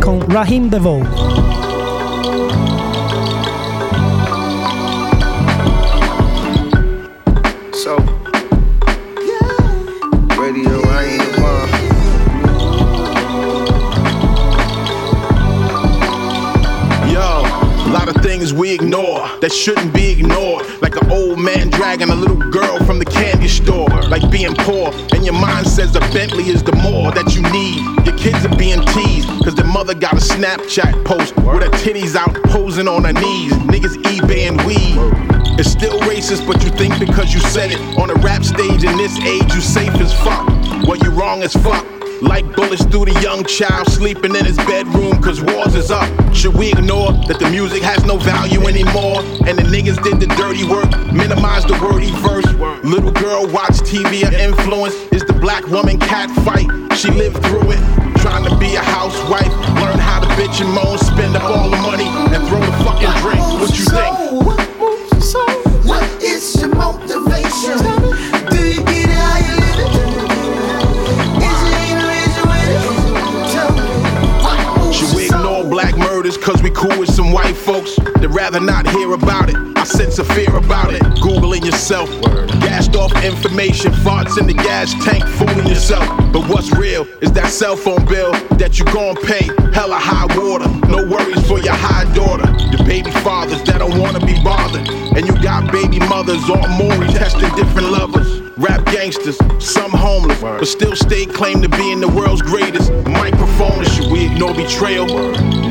Con 0.01 0.19
Rahim 0.27 0.69
DeVoe. 0.69 1.68
We 18.59 18.73
ignore 18.73 19.25
that 19.39 19.53
shouldn't 19.53 19.93
be 19.93 20.11
ignored. 20.11 20.65
Like 20.81 20.97
an 20.97 21.09
old 21.09 21.39
man 21.39 21.69
dragging 21.69 22.09
a 22.09 22.15
little 22.15 22.35
girl 22.35 22.77
from 22.83 22.99
the 22.99 23.05
candy 23.05 23.47
store. 23.47 23.87
Like 24.09 24.29
being 24.29 24.53
poor, 24.53 24.91
and 25.15 25.23
your 25.23 25.33
mind 25.33 25.65
says 25.65 25.95
a 25.95 26.01
Bentley 26.11 26.49
is 26.49 26.61
the 26.61 26.75
more 26.75 27.11
that 27.11 27.33
you 27.33 27.41
need. 27.55 27.79
Your 28.05 28.17
kids 28.17 28.45
are 28.45 28.55
being 28.57 28.81
teased, 28.87 29.29
cause 29.43 29.55
their 29.55 29.65
mother 29.65 29.95
got 29.95 30.13
a 30.13 30.17
Snapchat 30.17 31.05
post 31.05 31.35
with 31.37 31.63
her 31.63 31.71
titties 31.79 32.15
out 32.15 32.35
posing 32.51 32.89
on 32.89 33.05
her 33.05 33.13
knees. 33.13 33.53
Niggas 33.71 33.95
eBay 34.03 34.49
and 34.49 34.59
weed. 34.67 34.99
It's 35.57 35.71
still 35.71 35.97
racist, 36.01 36.45
but 36.45 36.61
you 36.63 36.69
think 36.69 36.99
because 36.99 37.33
you 37.33 37.39
said 37.39 37.71
it 37.71 37.79
on 37.97 38.09
a 38.09 38.15
rap 38.15 38.43
stage 38.43 38.83
in 38.83 38.97
this 38.97 39.17
age, 39.19 39.53
you 39.53 39.61
safe 39.61 39.95
as 39.95 40.13
fuck. 40.13 40.47
Well, 40.85 40.97
you 40.97 41.11
wrong 41.11 41.43
as 41.43 41.53
fuck. 41.53 41.98
Like 42.21 42.43
bullets 42.53 42.83
through 42.85 43.05
the 43.05 43.19
young 43.21 43.45
child 43.45 43.87
sleeping 43.87 44.35
in 44.35 44.43
his 44.43 44.57
bedroom 44.57 45.21
cause 45.21 45.41
wars 45.41 45.75
is 45.75 45.89
up. 45.89 46.07
Should 46.33 46.53
we 46.55 46.69
ignore 46.69 47.13
that 47.27 47.39
the 47.39 47.49
music 47.49 47.81
has 47.83 48.03
no 48.05 48.17
value 48.17 48.67
anymore? 48.67 49.23
And 49.47 49.57
the 49.57 49.63
niggas 49.63 50.03
did 50.03 50.19
the 50.19 50.27
dirty 50.35 50.67
work, 50.67 50.91
minimize 51.13 51.63
the 51.63 51.79
wordy 51.79 52.11
verse. 52.19 52.45
Little 52.83 53.11
girl 53.11 53.47
watch 53.47 53.79
TV, 53.87 54.27
her 54.27 54.35
influence 54.35 54.95
is 55.13 55.23
the 55.23 55.33
black 55.33 55.65
woman 55.67 55.97
cat 55.97 56.29
fight. 56.43 56.67
She 56.97 57.09
lived 57.09 57.39
through 57.45 57.71
it, 57.71 57.81
trying 58.19 58.43
to 58.43 58.55
be 58.57 58.75
a 58.75 58.83
housewife. 58.83 59.51
Learn 59.79 59.97
how 59.97 60.19
to 60.19 60.27
bitch 60.35 60.59
and 60.59 60.73
moan, 60.75 60.97
spend 60.97 61.37
up 61.37 61.43
all 61.43 61.69
the 61.69 61.77
money, 61.77 62.07
and 62.35 62.43
throw 62.49 62.59
the 62.59 62.75
fucking 62.83 63.15
drink. 63.23 63.39
What 63.63 63.71
you 63.79 63.85
think? 63.85 64.43
what 64.43 64.59
moves 64.77 65.11
your 65.11 65.21
soul? 65.21 65.61
What 65.87 66.03
is 66.21 66.59
your 66.59 66.75
motivation? 66.75 67.98
Cool 76.79 76.97
with 76.97 77.13
some 77.13 77.33
white 77.33 77.57
folks? 77.57 77.97
They'd 78.19 78.27
rather 78.27 78.61
not 78.61 78.87
hear 78.89 79.11
about 79.13 79.49
it. 79.49 79.57
I 79.77 79.83
sense 79.83 80.17
a 80.17 80.23
fear 80.23 80.55
about 80.55 80.93
it. 80.93 81.01
Googling 81.19 81.65
yourself. 81.65 82.09
Gassed 82.61 82.95
off 82.95 83.11
information, 83.23 83.91
farts 83.91 84.39
in 84.39 84.47
the 84.47 84.53
gas 84.53 84.93
tank, 85.03 85.25
fooling 85.25 85.67
yourself. 85.67 86.07
But 86.31 86.47
what's 86.47 86.71
real 86.77 87.05
is 87.21 87.33
that 87.33 87.47
cell 87.47 87.75
phone 87.75 88.05
bill 88.05 88.31
that 88.57 88.79
you 88.79 88.85
gon' 88.85 89.17
pay. 89.17 89.45
Hella 89.73 89.99
high 89.99 90.27
water. 90.37 90.69
No 90.87 91.05
worries 91.05 91.45
for 91.47 91.59
your 91.59 91.75
high 91.75 92.11
daughter. 92.13 92.49
Your 92.71 92.85
baby 92.87 93.11
fathers 93.11 93.61
that 93.63 93.79
don't 93.79 93.99
wanna 93.99 94.25
be 94.25 94.41
bothered. 94.41 94.87
And 94.87 95.27
you 95.27 95.35
got 95.43 95.71
baby 95.71 95.99
mothers 95.99 96.49
on 96.49 96.69
Maury 96.77 97.07
testing 97.07 97.53
different 97.55 97.91
lovers. 97.91 98.38
Rap 98.59 98.85
gangsters, 98.87 99.37
some 99.59 99.91
homeless, 99.91 100.41
but 100.41 100.65
still 100.65 100.93
stay 100.93 101.25
claim 101.25 101.61
to 101.61 101.69
be 101.69 101.93
in 101.93 102.01
the 102.01 102.09
world's 102.09 102.41
greatest. 102.41 102.91
Microphone 103.07 103.85
should 103.85 104.11
we 104.11 104.25
ignore 104.25 104.53
betrayal? 104.53 105.07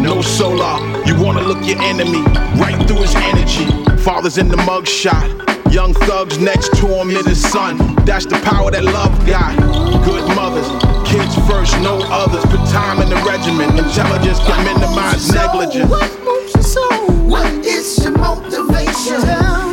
No 0.00 0.22
solar, 0.22 0.80
you 1.04 1.14
wanna 1.22 1.42
look 1.42 1.62
your 1.66 1.78
enemy 1.82 2.22
right 2.56 2.78
through 2.88 3.02
his 3.02 3.14
energy. 3.14 3.66
Fathers 4.02 4.38
in 4.38 4.48
the 4.48 4.56
mug 4.56 4.86
shot, 4.86 5.28
young 5.70 5.92
thugs 5.92 6.38
next 6.38 6.74
to 6.78 6.86
him 6.86 7.10
in 7.10 7.26
his 7.26 7.46
son. 7.46 7.76
That's 8.06 8.24
the 8.24 8.40
power 8.40 8.70
that 8.70 8.84
love 8.84 9.12
got. 9.26 9.54
Good 10.06 10.24
mothers, 10.34 10.68
kids 11.06 11.34
first, 11.46 11.78
no 11.80 12.00
others. 12.08 12.42
Put 12.46 12.66
time 12.70 13.02
in 13.02 13.10
the 13.10 13.16
regiment. 13.16 13.78
Intelligence 13.78 14.38
can 14.40 14.64
minimize 14.64 15.30
negligence. 15.30 15.90
What 15.90 16.08
moves 16.24 16.54
your 16.54 16.62
soul? 16.62 17.10
What 17.28 17.52
is 17.66 18.02
your 18.02 18.16
motivation? 18.16 19.67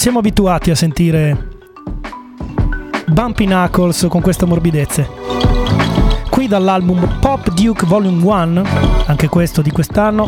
Siamo 0.00 0.20
abituati 0.20 0.70
a 0.70 0.74
sentire 0.74 1.48
Bumpy 3.08 3.44
Knuckles 3.44 4.06
con 4.08 4.22
queste 4.22 4.46
morbidezze. 4.46 5.06
Qui 6.30 6.48
dall'album 6.48 7.18
Pop 7.20 7.50
Duke 7.50 7.84
Volume 7.84 8.24
1, 8.24 8.62
anche 9.04 9.28
questo 9.28 9.60
di 9.60 9.70
quest'anno, 9.70 10.26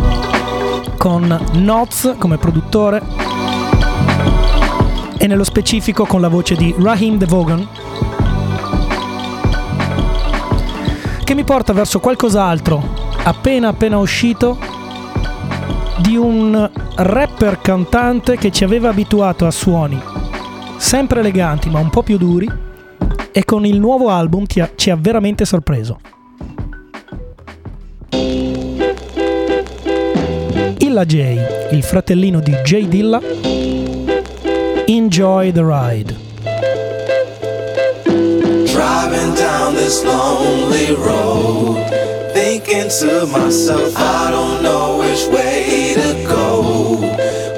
con 0.99 1.27
Noz 1.55 2.17
come 2.19 2.37
produttore 2.37 3.03
e 5.17 5.27
nello 5.27 5.43
specifico 5.43 6.05
con 6.05 6.21
la 6.21 6.29
voce 6.29 6.55
di 6.55 6.75
Raheem 6.79 7.17
DeVogan 7.17 7.67
che 11.25 11.35
mi 11.35 11.45
porta 11.45 11.73
verso 11.73 11.99
qualcos'altro 11.99 13.11
appena 13.23 13.69
appena 13.69 13.97
uscito 13.97 14.72
di 16.03 16.17
un 16.17 16.71
rapper 16.97 17.61
cantante 17.61 18.37
che 18.37 18.51
ci 18.51 18.65
aveva 18.65 18.91
abituato 18.91 19.47
a 19.47 19.51
suoni 19.51 20.01
sempre 20.83 21.21
eleganti 21.21 21.71
ma 21.71 21.79
un 21.79 21.91
po' 21.91 22.03
più 22.03 22.19
duri 22.19 22.51
e 23.31 23.45
con 23.45 23.65
il 23.65 23.79
nuovo 23.79 24.11
album 24.11 24.45
ha- 24.57 24.71
ci 24.75 24.91
ha 24.91 24.97
veramente 24.97 25.45
sorpreso. 25.45 25.99
Illa 30.79 31.05
J, 31.07 31.39
il 31.71 31.83
fratellino 31.83 32.41
di 32.41 32.53
J 32.63 32.87
Dilla, 32.89 33.21
Enjoy 34.87 35.53
the 35.53 35.63
Ride. 35.63 36.17
Driving 38.67 39.35
down 39.35 39.75
this 39.75 40.05
lonely 40.05 40.95
road, 40.95 41.79
thinking 42.73 42.91
to 42.91 43.27
myself, 43.27 43.95
I 43.97 44.31
don't 44.31 44.63
know 44.63 44.99
which 44.99 45.27
way 45.29 45.95
to 45.95 46.25
go. 46.27 47.01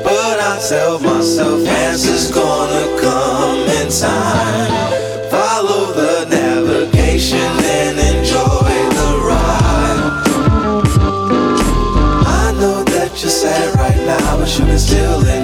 But 0.03 0.41
I 0.41 0.61
tell 0.69 0.99
myself, 0.99 1.67
answers 1.67 2.31
gonna 2.31 3.01
come 3.01 3.59
in 3.79 3.89
time. 3.89 5.31
Follow 5.31 5.93
the 5.93 6.27
navigation 6.31 7.39
and 7.39 7.99
enjoy 7.99 8.75
the 8.99 9.11
ride. 9.29 10.03
I 12.27 12.53
know 12.59 12.83
that 12.85 13.11
you're 13.21 13.31
sad 13.31 13.77
right 13.79 14.07
now, 14.07 14.39
but 14.39 14.59
you 14.59 14.65
can 14.65 14.79
still 14.79 15.21
enjoy 15.21 15.44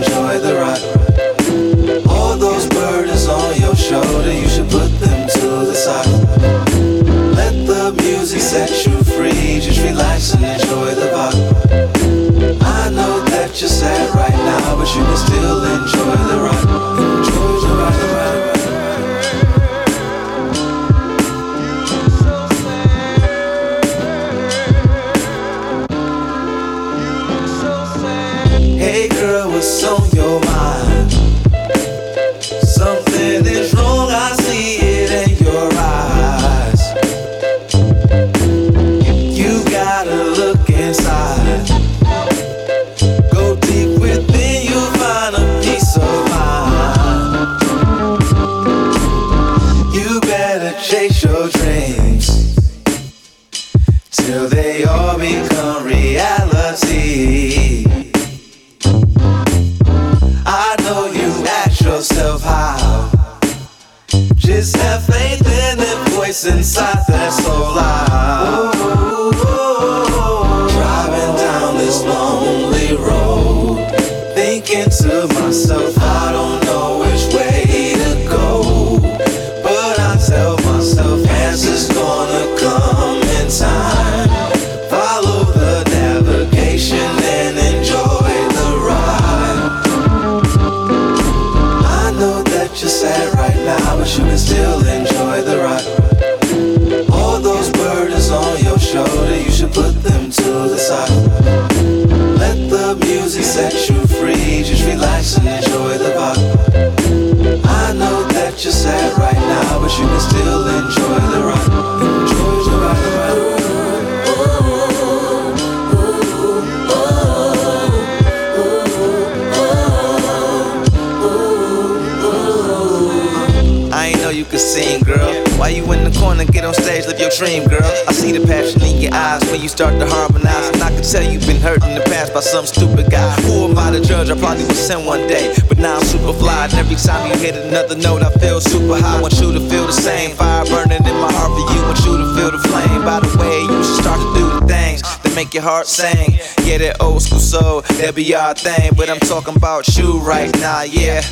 know 124.31 124.37
you 124.37 124.45
could 124.45 124.61
sing, 124.61 125.03
girl. 125.03 125.33
Why 125.59 125.71
you 125.71 125.83
in 125.93 126.05
the 126.05 126.15
corner? 126.19 126.45
Get 126.45 126.65
on 126.65 126.75
stage, 126.75 127.07
live 127.07 127.19
your 127.19 127.31
dream, 127.31 127.67
girl. 127.69 127.91
I 128.07 128.13
see 128.13 128.33
the 128.33 128.47
passion 128.47 128.83
in 128.83 129.01
your 129.01 129.15
eyes 129.15 129.43
when 129.51 129.61
you 129.61 129.69
start 129.69 129.99
to 129.99 130.07
harmonize. 130.07 130.69
And 130.71 130.83
I 130.83 130.91
can 130.91 131.03
tell 131.03 131.23
you've 131.23 131.47
been 131.47 131.61
hurt 131.61 131.83
in 131.85 131.95
the 131.95 132.05
past 132.07 132.33
by 132.33 132.41
some 132.41 132.67
stupid 132.67 133.11
guy. 133.11 133.31
Who 133.43 133.67
am 133.67 133.79
I 133.79 133.91
to 133.91 134.01
judge? 134.01 134.31
I 134.31 134.39
probably 134.39 134.65
was 134.65 134.79
sent 134.79 135.07
one 135.07 135.27
day. 135.27 135.55
But 135.69 135.79
now 135.79 135.97
I'm 135.97 136.05
super 136.05 136.33
fly. 136.33 136.65
And 136.65 136.75
every 136.75 136.97
time 136.97 137.31
you 137.31 137.37
hit 137.39 137.57
another 137.57 137.97
note, 137.97 138.23
I 138.23 138.31
feel 138.39 138.61
super 138.61 139.01
high. 139.01 139.19
I 139.19 139.21
Want 139.21 139.35
you 139.41 139.53
to 139.53 139.61
feel 139.69 139.87
the 139.87 139.93
same. 139.93 140.37
Fire 140.37 140.65
burning 140.67 141.05
in 141.05 141.17
my 141.19 141.33
heart 141.33 141.53
for 141.57 141.65
you. 141.75 141.81
Want 141.83 141.99
you 142.07 142.15
to 142.19 142.29
feel 142.37 142.51
the 142.51 142.63
flame. 142.71 143.03
By 143.03 143.21
the 143.21 143.33
way, 143.39 143.59
you 143.67 143.83
should 143.83 144.01
start 144.05 144.21
to 144.21 144.31
do 144.39 144.45
the 144.61 144.67
things 144.67 145.03
that 145.03 145.35
make 145.35 145.53
your 145.55 145.65
heart 145.65 145.87
sing. 145.87 146.39
Yeah, 146.63 146.79
that 146.79 147.03
old 147.03 147.23
school 147.23 147.41
soul, 147.41 147.83
that 147.99 148.15
be 148.15 148.35
our 148.35 148.55
thing. 148.55 148.93
But 148.97 149.11
I'm 149.11 149.21
talking 149.21 149.57
about 149.57 149.89
you 149.97 150.21
right 150.21 150.53
now, 150.61 150.83
yeah. 150.83 151.23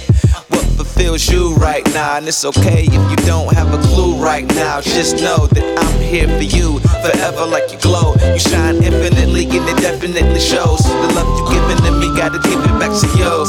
Fulfills 0.98 1.30
you 1.30 1.54
right 1.54 1.86
now? 1.94 2.16
And 2.16 2.26
it's 2.26 2.44
okay 2.44 2.82
if 2.82 3.10
you 3.10 3.16
don't 3.24 3.54
have 3.54 3.72
a 3.72 3.78
clue 3.86 4.20
right 4.20 4.44
now. 4.56 4.80
Just 4.80 5.22
know 5.22 5.46
that 5.46 5.78
I'm 5.78 6.00
here 6.00 6.26
for 6.26 6.42
you 6.42 6.80
forever 6.80 7.46
like 7.46 7.70
you 7.70 7.78
glow. 7.78 8.16
You 8.26 8.40
shine 8.40 8.82
infinitely 8.82 9.44
and 9.44 9.68
it 9.68 9.76
definitely 9.76 10.40
shows. 10.40 10.82
The 10.82 11.08
love 11.14 11.30
you 11.38 11.54
giving 11.54 11.84
to 11.84 11.92
me, 11.92 12.08
gotta 12.18 12.40
give 12.40 12.58
it 12.58 12.78
back 12.80 12.90
to 12.90 13.06
you. 13.16 13.46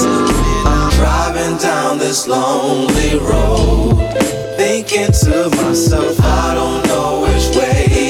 I'm 0.63 0.91
driving 0.91 1.57
down 1.57 1.97
this 1.97 2.27
lonely 2.27 3.17
road, 3.17 3.97
thinking 4.55 5.11
to 5.25 5.49
myself, 5.49 6.21
I 6.21 6.53
don't 6.53 6.85
know 6.85 7.21
which 7.21 7.57
way 7.57 8.08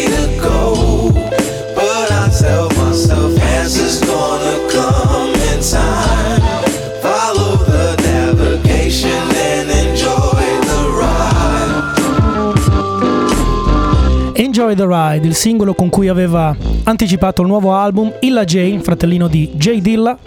Enjoy 14.70 14.76
the 14.76 14.86
Ride, 14.86 15.28
il 15.28 15.34
singolo 15.34 15.74
con 15.74 15.90
cui 15.90 16.10
aveva 16.10 16.56
anticipato 16.84 17.42
il 17.42 17.48
nuovo 17.48 17.74
album 17.74 18.14
Illa 18.20 18.44
J, 18.44 18.78
fratellino 18.80 19.28
di 19.28 19.52
J 19.56 19.80
Dilla, 19.82 20.18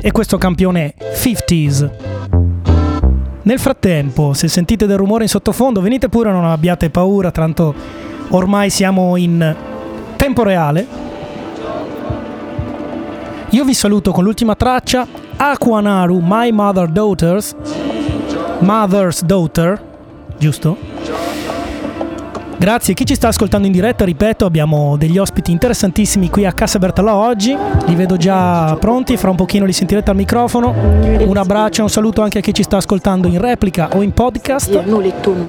e 0.00 0.10
questo 0.10 0.36
campione 0.36 0.94
50s. 0.98 1.90
Nel 3.42 3.58
frattempo, 3.60 4.32
se 4.32 4.48
sentite 4.48 4.86
del 4.86 4.96
rumore 4.96 5.22
in 5.24 5.28
sottofondo, 5.28 5.80
venite 5.80 6.08
pure, 6.08 6.32
non 6.32 6.44
abbiate 6.44 6.90
paura, 6.90 7.30
tanto 7.30 7.72
ormai 8.30 8.70
siamo 8.70 9.16
in 9.16 9.54
tempo 10.16 10.42
reale. 10.42 10.86
Io 13.50 13.64
vi 13.64 13.74
saluto 13.74 14.10
con 14.10 14.24
l'ultima 14.24 14.56
traccia, 14.56 15.06
Aquanaru, 15.36 16.20
My 16.20 16.50
Mother 16.50 16.88
Daughters, 16.88 17.54
Mother's 18.58 19.22
Daughter, 19.22 19.80
giusto? 20.36 20.76
Grazie, 22.56 22.94
chi 22.94 23.04
ci 23.04 23.14
sta 23.14 23.28
ascoltando 23.28 23.66
in 23.66 23.72
diretta, 23.72 24.04
ripeto, 24.04 24.44
abbiamo 24.46 24.96
degli 24.96 25.18
ospiti 25.18 25.50
interessantissimi 25.50 26.30
qui 26.30 26.46
a 26.46 26.52
Casa 26.52 26.78
Bertalò 26.78 27.26
oggi, 27.26 27.56
li 27.86 27.94
vedo 27.94 28.16
già 28.16 28.76
pronti, 28.76 29.16
fra 29.16 29.30
un 29.30 29.36
pochino 29.36 29.64
li 29.64 29.72
sentirete 29.72 30.10
al 30.10 30.16
microfono. 30.16 30.72
Un 30.72 31.36
abbraccio 31.36 31.80
e 31.80 31.82
un 31.84 31.90
saluto 31.90 32.22
anche 32.22 32.38
a 32.38 32.40
chi 32.40 32.54
ci 32.54 32.62
sta 32.62 32.78
ascoltando 32.78 33.28
in 33.28 33.40
replica 33.40 33.90
o 33.92 34.02
in 34.02 34.12
podcast. 34.12 34.82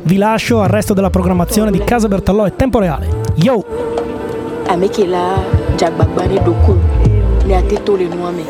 Vi 0.03 0.17
lascio 0.17 0.61
al 0.61 0.69
resto 0.69 0.93
della 0.93 1.09
programmazione 1.09 1.71
di 1.71 1.79
Casa 1.83 2.07
Bertalò 2.07 2.45
e 2.45 2.55
Tempo 2.55 2.79
Reale. 2.79 3.07
Yo! 3.35 3.63
Amekela 4.67 5.35
Jagbagbani 5.77 6.39
Doku, 6.43 6.75
ne 7.45 7.55
ateto 7.55 7.95
le 7.95 8.07
nuame. 8.07 8.41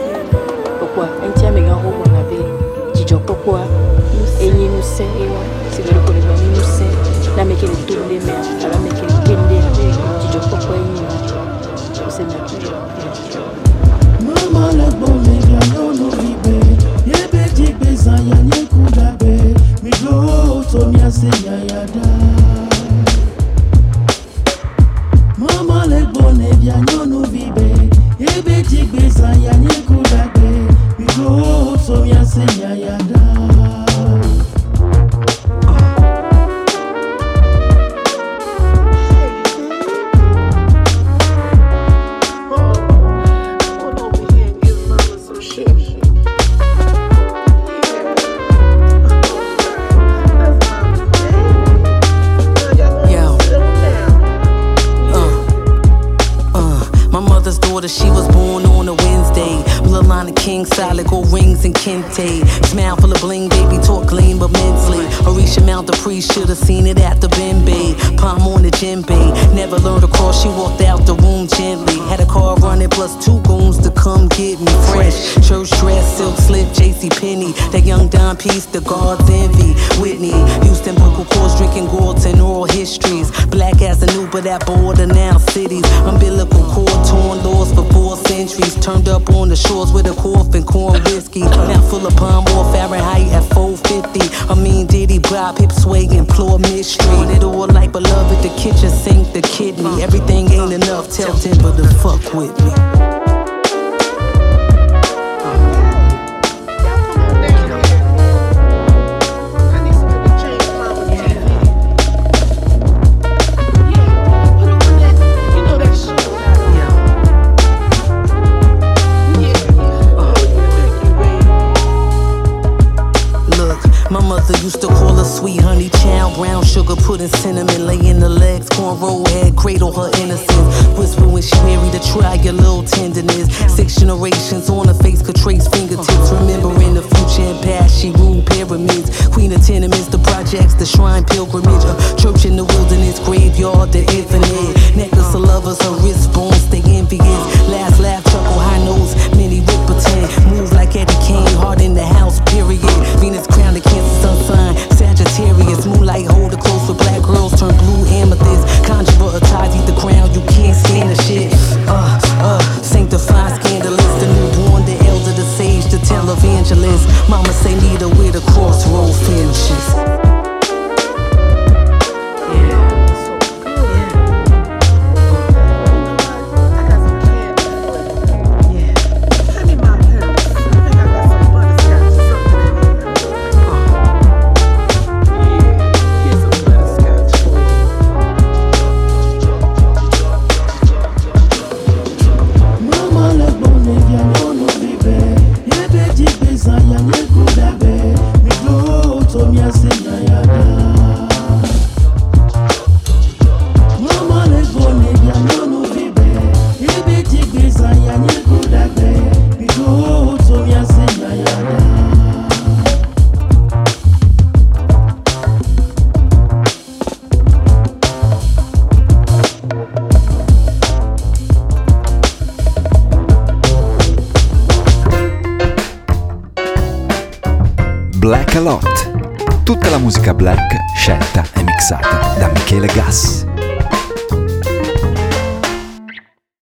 Pourquoi? 0.79 1.07
Un 1.25 1.33
tiers 1.33 1.53
mégan 1.53 1.81
robot 1.81 2.07
n'avait. 2.09 2.45
Dijon 2.93 3.19
pourquoi? 3.25 3.59
Et 4.41 4.49
nous 4.49 4.81
sait. 4.81 5.03